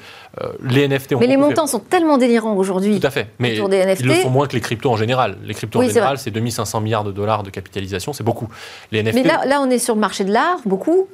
[0.42, 3.00] euh, les NFT ont Mais les fait- montants sont tellement délirants aujourd'hui.
[3.00, 3.28] tout à fait.
[3.38, 4.00] Mais des NFT.
[4.00, 5.36] ils le sont moins que les cryptos en général.
[5.44, 8.48] Les cryptos Oui, en général, c'est 2500 milliards de dollars de capitalisation, c'est beaucoup.
[8.92, 11.08] Les NFT, Mais là, là, on est sur le marché de l'art, beaucoup.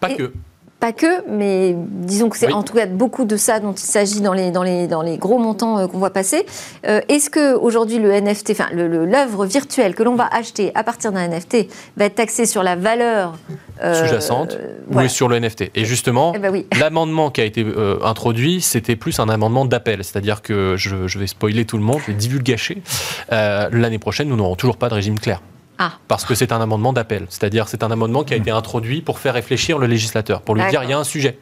[0.00, 0.32] pas et- que.
[0.80, 2.52] Pas que, mais disons que c'est Oui.
[2.52, 5.18] en tout cas beaucoup de ça dont il s'agit dans les, dans, les, dans les
[5.18, 6.46] gros montants euh, qu'on voit passer.
[6.86, 11.10] Euh, Est-ce que aujourd'hui le NFT, enfin l'œuvre virtuelle que l'on va acheter à partir
[11.10, 13.34] d'un NFT va être taxée sur la valeur
[13.82, 15.08] euh, Sous-jacente euh, ou voilà.
[15.08, 15.72] sur le NFT.
[15.74, 16.64] Et justement, Eh ben oui.
[16.78, 17.66] l'amendement qui a été
[18.04, 20.04] introduit, c'était plus un amendement d'appel.
[20.04, 22.82] C'est-à-dire que je, je vais spoiler tout le monde, je vais divulgacher.
[23.30, 25.40] L'année prochaine, nous n'aurons toujours pas de régime clair.
[25.78, 25.92] Ah.
[26.08, 27.26] Parce que c'est un amendement d'appel.
[27.28, 30.62] C'est-à-dire c'est un amendement qui a été introduit pour faire réfléchir le législateur, pour lui
[30.70, 31.38] dire il y a un sujet.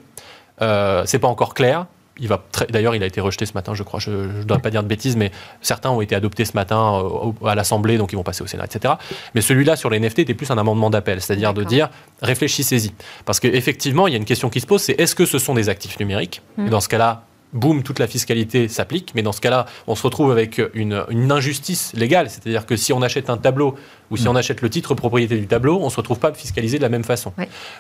[0.62, 1.86] Euh, c'est pas encore clair.
[2.18, 4.00] Il va très- D'ailleurs, il a été rejeté ce matin, je crois.
[4.00, 7.46] Je ne dois pas dire de bêtises, mais certains ont été adoptés ce matin euh,
[7.46, 8.94] à l'Assemblée, donc ils vont passer au Sénat, etc.
[9.34, 11.90] Mais celui-là sur les NFT était plus un amendement d'appel, c'est-à-dire de dire
[12.22, 12.92] réfléchissez-y.
[13.26, 15.52] Parce qu'effectivement, il y a une question qui se pose, c'est est-ce que ce sont
[15.52, 16.40] des actifs numériques?
[16.58, 17.22] Et dans ce cas-là,
[17.56, 19.12] boum, toute la fiscalité s'applique.
[19.14, 22.30] Mais dans ce cas-là, on se retrouve avec une, une injustice légale.
[22.30, 23.76] C'est-à-dire que si on achète un tableau
[24.10, 26.78] ou si on achète le titre propriété du tableau, on ne se retrouve pas fiscalisé
[26.78, 27.32] de la même façon.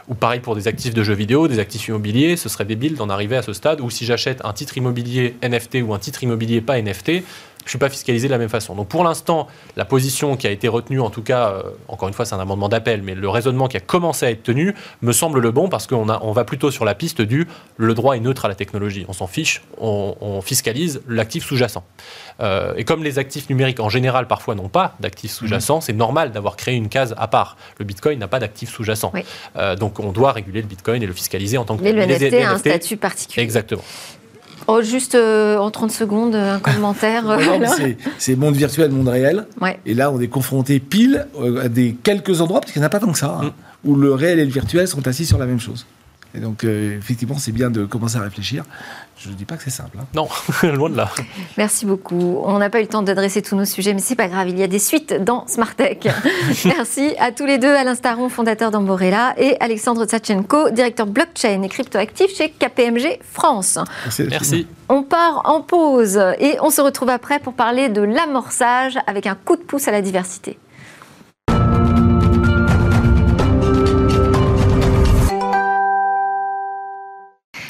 [0.08, 3.08] Ou pareil pour des actifs de jeux vidéo, des actifs immobiliers, ce serait débile d'en
[3.08, 6.60] arriver à ce stade où si j'achète un titre immobilier NFT ou un titre immobilier
[6.60, 7.22] pas NFT,
[7.66, 8.76] je ne suis pas fiscalisé de la même façon.
[8.76, 12.14] Donc pour l'instant, la position qui a été retenue, en tout cas, euh, encore une
[12.14, 15.10] fois, c'est un amendement d'appel, mais le raisonnement qui a commencé à être tenu me
[15.10, 18.20] semble le bon parce qu'on on va plutôt sur la piste du le droit est
[18.20, 19.04] neutre à la technologie.
[19.08, 21.82] On s'en fiche, on, on fiscalise l'actif sous-jacent.
[22.40, 26.30] Euh, et comme les actifs numériques en général parfois n'ont pas d'actifs sous-jacents, c'est normal
[26.30, 27.56] d'avoir créé une case à part.
[27.78, 29.10] Le Bitcoin n'a pas d'actifs sous-jacents.
[29.12, 29.24] Oui.
[29.56, 32.02] Euh, donc on doit réguler le Bitcoin et le fiscaliser en tant que Mais le.
[32.06, 33.42] NFT Les a un NFT, statut particulier.
[33.42, 33.82] Exactement.
[34.68, 37.24] Oh, juste euh, en 30 secondes, un commentaire.
[38.18, 39.46] C'est- monde virtuel, monde réel.
[39.60, 39.78] Ouais.
[39.86, 42.88] Et là, on est confronté pile euh, à des quelques endroits, parce qu'il n'y en
[42.88, 43.52] a pas tant que ça, hein,
[43.84, 45.86] où le réel et le virtuel sont assis sur la même chose.
[46.36, 48.64] Et donc, euh, effectivement, c'est bien de commencer à réfléchir.
[49.18, 49.96] Je ne dis pas que c'est simple.
[49.98, 50.04] hein.
[50.14, 50.28] Non,
[50.74, 51.08] loin de là.
[51.56, 52.38] Merci beaucoup.
[52.44, 54.58] On n'a pas eu le temps d'adresser tous nos sujets, mais c'est pas grave, il
[54.58, 55.98] y a des suites dans Smart Tech.
[56.66, 61.68] Merci à tous les deux, Alain Staron, fondateur d'Amborella, et Alexandre Tsachenko, directeur blockchain et
[61.68, 63.78] cryptoactif chez KPMG France.
[64.10, 64.66] C'est- Merci.
[64.90, 69.34] On part en pause et on se retrouve après pour parler de l'amorçage avec un
[69.34, 70.58] coup de pouce à la diversité.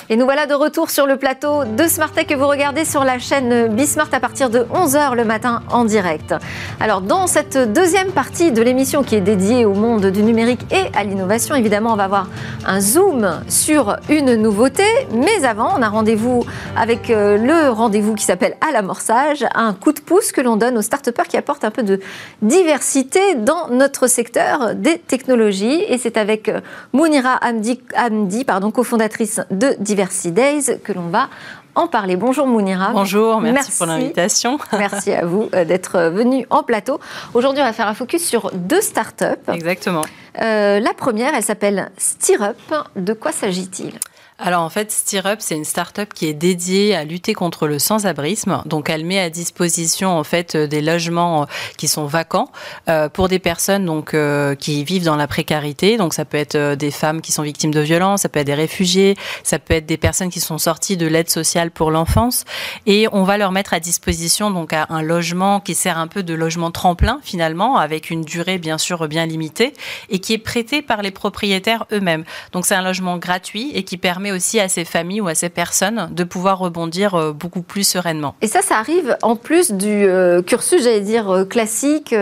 [0.08, 3.02] Et nous voilà de retour sur le plateau de Smart Tech que vous regardez sur
[3.02, 6.32] la chaîne Bismart à partir de 11h le matin en direct.
[6.78, 10.96] Alors dans cette deuxième partie de l'émission qui est dédiée au monde du numérique et
[10.96, 12.28] à l'innovation, évidemment on va avoir
[12.64, 16.44] un zoom sur une nouveauté, mais avant on a rendez-vous
[16.76, 20.78] avec euh, le rendez-vous qui s'appelle à l'amorçage, un coup de pouce que l'on donne
[20.78, 21.98] aux start qui apportent un peu de
[22.42, 26.60] diversité dans notre secteur des technologies et c'est avec euh,
[26.92, 29.95] Mounira Amdi, Amdi pardon, cofondatrice de Diversity
[30.30, 31.28] Days que l'on va
[31.74, 32.16] en parler.
[32.16, 32.90] Bonjour Mounira.
[32.92, 34.58] Bonjour, merci, pour l'invitation.
[34.72, 36.98] Merci à vous euh, d'être venu en plateau.
[37.34, 39.24] Aujourd'hui, on va faire un focus sur deux startups.
[39.52, 40.02] Exactement.
[40.40, 42.56] Euh, la première, elle s'appelle Stirrup.
[42.96, 43.98] De quoi s'agit-il?
[44.38, 48.62] Alors en fait, Stirrup, c'est une start-up qui est dédiée à lutter contre le sans-abrisme.
[48.66, 51.46] Donc elle met à disposition en fait des logements euh,
[51.78, 52.50] qui sont vacants
[52.90, 55.96] euh, pour des personnes donc euh, qui vivent dans la précarité.
[55.96, 58.54] Donc ça peut être des femmes qui sont victimes de violences, ça peut être des
[58.54, 62.44] réfugiés, ça peut être des personnes qui sont sorties de l'aide sociale pour l'enfance
[62.84, 66.34] et on va leur mettre à disposition donc un logement qui sert un peu de
[66.34, 69.72] logement tremplin finalement avec une durée bien sûr bien limitée
[70.10, 72.24] et qui est prêté par les propriétaires eux-mêmes.
[72.52, 75.48] Donc c'est un logement gratuit et qui permet aussi à ces familles ou à ces
[75.48, 78.34] personnes de pouvoir rebondir euh, beaucoup plus sereinement.
[78.40, 82.14] Et ça, ça arrive en plus du euh, cursus, j'allais dire, euh, classique,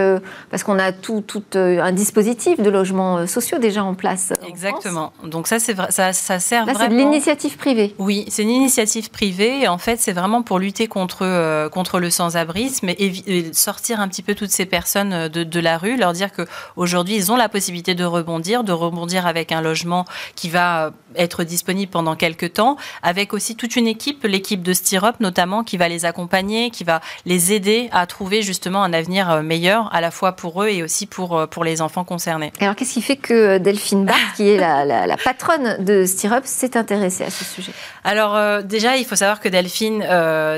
[0.51, 4.33] parce qu'on a tout, tout un dispositif de logements sociaux déjà en place.
[4.47, 5.13] Exactement.
[5.25, 6.91] Donc ça, c'est ça, ça sert Là, vraiment...
[6.91, 7.95] c'est de l'initiative privée.
[7.99, 9.63] Oui, c'est une initiative privée.
[9.63, 14.23] Et en fait, c'est vraiment pour lutter contre, contre le sans-abrisme et, sortir un petit
[14.23, 17.95] peu toutes ces personnes de, de la rue, leur dire qu'aujourd'hui, ils ont la possibilité
[17.95, 23.33] de rebondir, de rebondir avec un logement qui va être disponible pendant quelques temps, avec
[23.33, 27.53] aussi toute une équipe, l'équipe de Stirop notamment, qui va les accompagner, qui va les
[27.53, 31.07] aider à trouver justement un avenir euh, meilleur, à la fois pour eux et aussi
[31.07, 32.53] pour, euh, pour les enfants concernés.
[32.59, 37.23] Alors qu'est-ce qui fait que Delphine Barthes, qui est la, patronne de Stirop, s'est intéressée
[37.23, 37.71] à ce sujet?
[38.03, 40.05] Alors euh, déjà, il faut savoir que Delphine,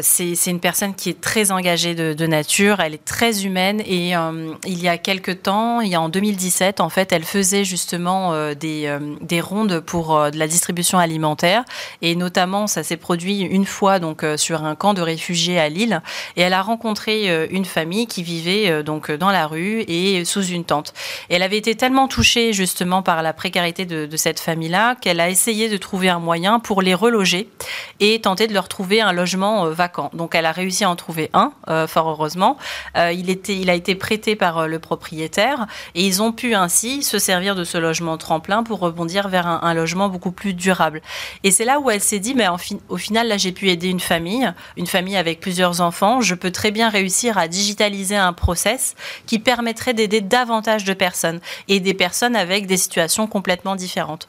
[0.01, 4.15] c'est une personne qui est très engagée de, nature, elle est très humaine et
[4.65, 8.33] il y a quelques temps, il y a en 2017, en fait, elle faisait justement
[8.55, 11.26] des, des rondes pour de la distribution alimentaire
[12.03, 15.69] et notamment, ça s'est produit une fois donc euh, sur un camp de réfugiés à
[15.69, 16.03] Lille.
[16.37, 20.25] Et elle a rencontré euh, une famille qui vivait euh, donc dans la rue et
[20.25, 20.93] sous une tente.
[21.29, 25.69] Elle avait été tellement touchée justement par la précarité de, cette famille-là qu'elle a essayé
[25.69, 27.51] de trouver un moyen pour les reloger
[28.01, 30.11] et tenter de leur trouver un logement vacant.
[30.15, 31.53] Donc elle a réussi à en trouver un,
[31.87, 32.57] fort heureusement.
[32.97, 37.19] il, était, il a été prêté par le propriétaire et ils ont pu ainsi se
[37.19, 41.03] servir de ce logement tremplin pour rebondir vers un logement beaucoup plus durable.
[41.45, 42.47] Et c'est là où elle s'est dit, mais
[42.89, 46.21] au final, là, j'ai pu aider une famille, une famille avec plusieurs enfants.
[46.21, 48.95] Je peux très bien réussir à digitaliser un process
[49.27, 54.29] qui permettrait d'aider davantage de personnes et des personnes avec des situations complètement différentes.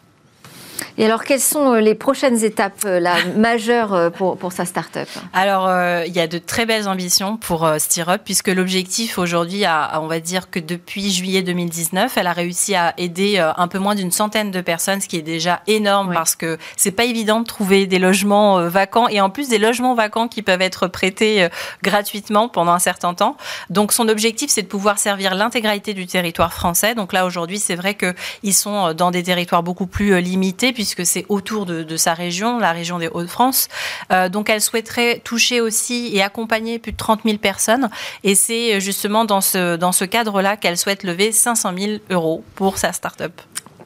[0.97, 2.99] Et alors, quelles sont euh, les prochaines étapes euh,
[3.35, 5.67] majeures euh, pour, pour sa start-up Alors,
[6.05, 9.63] il y a de très belles ambitions pour Stirrup, puisque l'objectif aujourd'hui,
[9.93, 13.95] on va dire que depuis juillet 2019, elle a réussi à aider un peu moins
[13.95, 17.45] d'une centaine de personnes, ce qui est déjà énorme parce que c'est pas évident de
[17.45, 21.47] trouver des logements vacants et en plus des logements vacants qui peuvent être prêtés
[21.83, 23.37] gratuitement pendant un certain temps.
[23.69, 26.95] Donc, son objectif, c'est de pouvoir servir l'intégralité du territoire français.
[26.95, 31.25] Donc là, aujourd'hui, c'est vrai qu'ils sont dans des territoires beaucoup plus limités puisque c'est
[31.29, 33.67] autour de, sa région, la région des Hauts-de-France.
[34.11, 37.89] Euh, donc elle souhaiterait toucher aussi et accompagner plus de 30 000 personnes.
[38.23, 42.77] Et c'est justement dans ce, dans ce cadre-là qu'elle souhaite lever 500 000 euros pour
[42.77, 43.33] sa start-up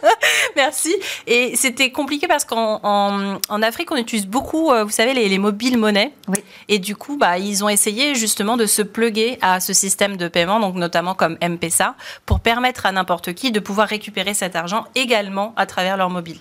[0.57, 0.95] Merci.
[1.27, 5.79] Et c'était compliqué parce qu'en en, Afrique, on utilise beaucoup, euh, vous savez, les, mobiles
[5.79, 6.13] monnaies.
[6.29, 6.39] Oui.
[6.69, 10.29] Et du coup, bah, ils ont essayé justement de se pluguer à ce système de
[10.29, 11.95] paiement, donc notamment comme M-Pesa,
[12.27, 16.39] pour permettre à n'importe qui de pouvoir récupérer cet argent également à travers leur mobile.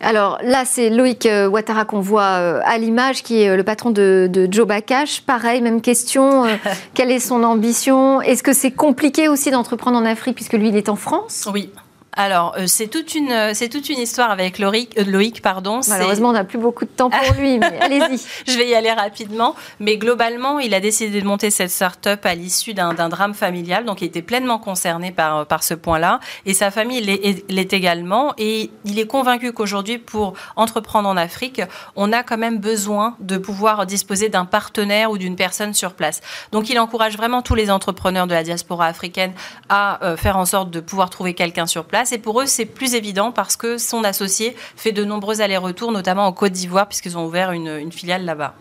[0.00, 3.90] Alors là, c'est Loïc euh, Ouattara qu'on voit euh, à l'image, qui est le patron
[3.90, 5.20] de, de Joe Bakash.
[5.20, 6.44] Pareil, même question.
[6.94, 8.22] quelle est son ambition?
[8.22, 11.48] Est-ce que c'est compliqué aussi d'entreprendre en Afrique puisque lui, il est en France?
[11.52, 11.70] Oui.
[12.12, 14.98] Alors, euh, c'est toute une euh, c'est toute une histoire avec Loïc.
[14.98, 15.80] Euh, Loïc pardon.
[15.88, 18.20] Malheureusement, on n'a plus beaucoup de temps pour lui, mais allez-y.
[18.48, 19.54] Je vais y aller rapidement.
[19.78, 24.02] Mais globalement, il a décidé de monter cette start-up à l'issue d'un drame familial, donc
[24.02, 27.00] il était pleinement concerné par par ce point-là, et sa famille
[27.48, 28.34] l'est également.
[28.38, 31.62] Et il est convaincu qu'aujourd'hui, pour entreprendre en Afrique,
[31.94, 36.20] on a quand même besoin de pouvoir disposer d'un partenaire ou d'une personne sur place.
[36.50, 39.32] Donc, il encourage vraiment tous les entrepreneurs de la diaspora africaine
[39.68, 42.94] à faire en sorte de pouvoir trouver quelqu'un sur place et pour eux, c'est plus
[42.94, 47.26] évident parce que son associé fait de nombreux allers-retours, notamment en Côte d'Ivoire, puisqu'ils ont
[47.26, 48.54] ouvert une, filiale là-bas.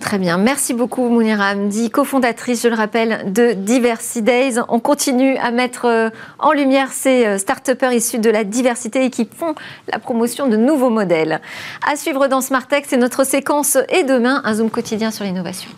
[0.00, 0.36] Très bien.
[0.36, 4.54] Merci beaucoup, Mounira Hamdi, cofondatrice, je le rappelle, de Diversity Days.
[4.68, 9.10] On continue à mettre euh, en lumière ces euh, start-upers issus de la diversité et
[9.10, 9.54] qui font
[9.90, 11.40] la promotion de nouveaux modèles.
[11.86, 15.70] À suivre dans Smart Tech, c'est notre séquence et demain, un zoom quotidien sur l'innovation.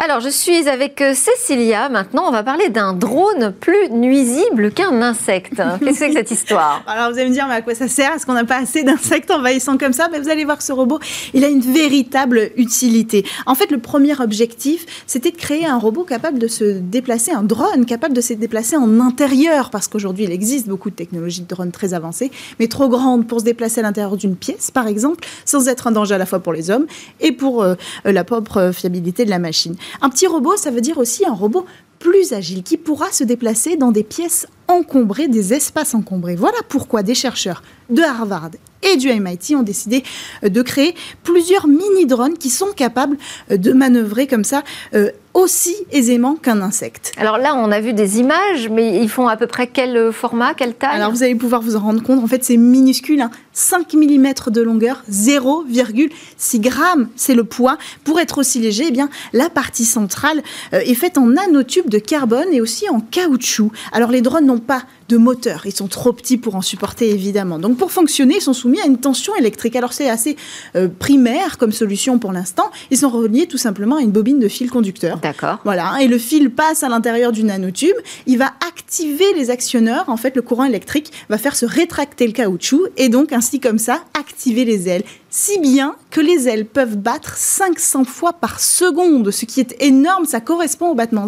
[0.00, 1.88] Alors, je suis avec euh, Cécilia.
[1.88, 5.56] Maintenant, on va parler d'un drone plus nuisible qu'un insecte.
[5.80, 6.84] Qu'est-ce que c'est que cette histoire?
[6.86, 8.12] Alors, vous allez me dire, mais à quoi ça sert?
[8.12, 10.08] Est-ce qu'on n'a pas assez d'insectes envahissants comme ça?
[10.12, 11.00] Mais Vous allez voir que ce robot,
[11.34, 13.26] il a une véritable utilité.
[13.44, 17.42] En fait, le premier objectif, c'était de créer un robot capable de se déplacer, un
[17.42, 19.70] drone capable de se déplacer en intérieur.
[19.70, 22.30] Parce qu'aujourd'hui, il existe beaucoup de technologies de drones très avancées,
[22.60, 25.90] mais trop grandes pour se déplacer à l'intérieur d'une pièce, par exemple, sans être un
[25.90, 26.86] danger à la fois pour les hommes
[27.18, 27.74] et pour euh,
[28.04, 29.74] la propre fiabilité de la machine.
[30.00, 31.66] Un petit robot, ça veut dire aussi un robot
[31.98, 36.36] plus agile qui pourra se déplacer dans des pièces encombrées, des espaces encombrés.
[36.36, 38.50] Voilà pourquoi des chercheurs de Harvard
[38.82, 40.04] et du MIT ont décidé
[40.44, 43.16] euh, de créer plusieurs mini-drones qui sont capables
[43.50, 44.62] euh, de manœuvrer comme ça
[44.94, 47.12] euh, aussi aisément qu'un insecte.
[47.16, 50.54] Alors là, on a vu des images, mais ils font à peu près quel format,
[50.54, 50.96] quelle taille?
[50.96, 53.28] Alors vous allez pouvoir vous en rendre compte, en fait c'est minuscule,
[53.58, 53.98] 5 hein.
[53.98, 57.76] mm de longueur, 0,6 grammes, c'est le poids.
[58.04, 60.42] Pour être aussi léger, eh bien, la partie centrale
[60.72, 63.72] est faite en nanotubes de carbone et aussi en caoutchouc.
[63.92, 65.62] Alors les drones n'ont pas de moteur.
[65.64, 67.58] Ils sont trop petits pour en supporter, évidemment.
[67.58, 69.74] Donc, pour fonctionner, ils sont soumis à une tension électrique.
[69.74, 70.36] Alors, c'est assez
[70.76, 72.70] euh, primaire comme solution pour l'instant.
[72.90, 75.18] Ils sont reliés tout simplement à une bobine de fil conducteur.
[75.18, 75.58] D'accord.
[75.64, 75.96] Voilà.
[76.00, 77.96] Et le fil passe à l'intérieur du nanotube.
[78.26, 80.04] Il va activer les actionneurs.
[80.08, 83.78] En fait, le courant électrique va faire se rétracter le caoutchouc et donc, ainsi comme
[83.78, 89.30] ça, activer les ailes si bien que les ailes peuvent battre 500 fois par seconde,
[89.30, 91.26] ce qui est énorme, ça correspond au battement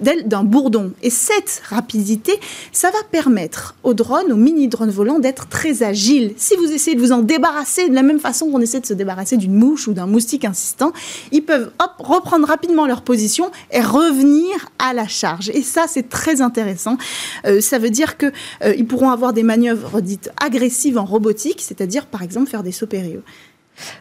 [0.00, 0.92] d'ailes d'un bourdon.
[1.02, 2.38] Et cette rapidité,
[2.72, 6.34] ça va permettre aux drones, aux mini-drones volants, d'être très agiles.
[6.36, 8.94] Si vous essayez de vous en débarrasser de la même façon qu'on essaie de se
[8.94, 10.92] débarrasser d'une mouche ou d'un moustique insistant,
[11.32, 15.50] ils peuvent reprendre rapidement leur position et revenir à la charge.
[15.50, 16.98] Et ça, c'est très intéressant.
[17.46, 18.32] Euh, ça veut dire qu'ils
[18.62, 22.86] euh, pourront avoir des manœuvres dites agressives en robotique, c'est-à-dire par exemple faire des sauts
[22.86, 23.22] périlleux.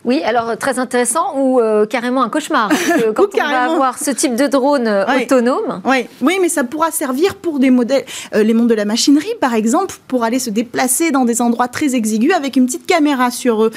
[0.05, 2.71] Oui, alors très intéressant ou euh, carrément un cauchemar.
[3.15, 5.81] quand on va avoir ce type de drone euh, autonome.
[5.85, 6.07] Oui.
[6.21, 8.05] oui, mais ça pourra servir pour des modèles,
[8.35, 11.67] euh, les mondes de la machinerie par exemple, pour aller se déplacer dans des endroits
[11.67, 13.71] très exigus avec une petite caméra sur eux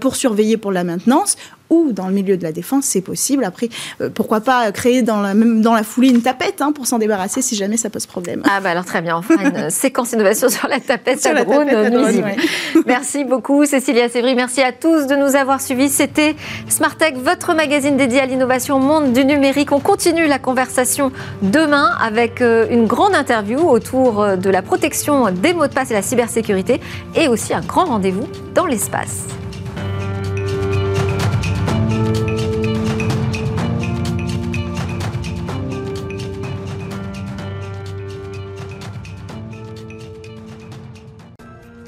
[0.00, 1.36] pour surveiller pour la maintenance
[1.70, 3.44] ou dans le milieu de la défense, c'est possible.
[3.44, 3.68] Après,
[4.00, 6.98] euh, pourquoi pas créer dans la, même dans la foulée une tapette hein, pour s'en
[6.98, 8.42] débarrasser si jamais ça pose problème.
[8.48, 11.44] Ah bah alors très bien, on fera une séquence innovation sur la tapette sur à
[11.44, 12.30] drone nuisible.
[12.86, 15.88] Merci beaucoup Cécilia Sévry, merci à tous de nous avoir suivis.
[15.88, 16.36] C'était
[16.68, 19.72] Smart Tech, votre magazine dédié à l'innovation monde du numérique.
[19.72, 21.12] On continue la conversation
[21.42, 25.90] demain avec euh, une grande interview autour euh, de la protection des mots de passe
[25.90, 26.80] et la cybersécurité
[27.14, 29.26] et aussi un grand rendez-vous dans l'espace.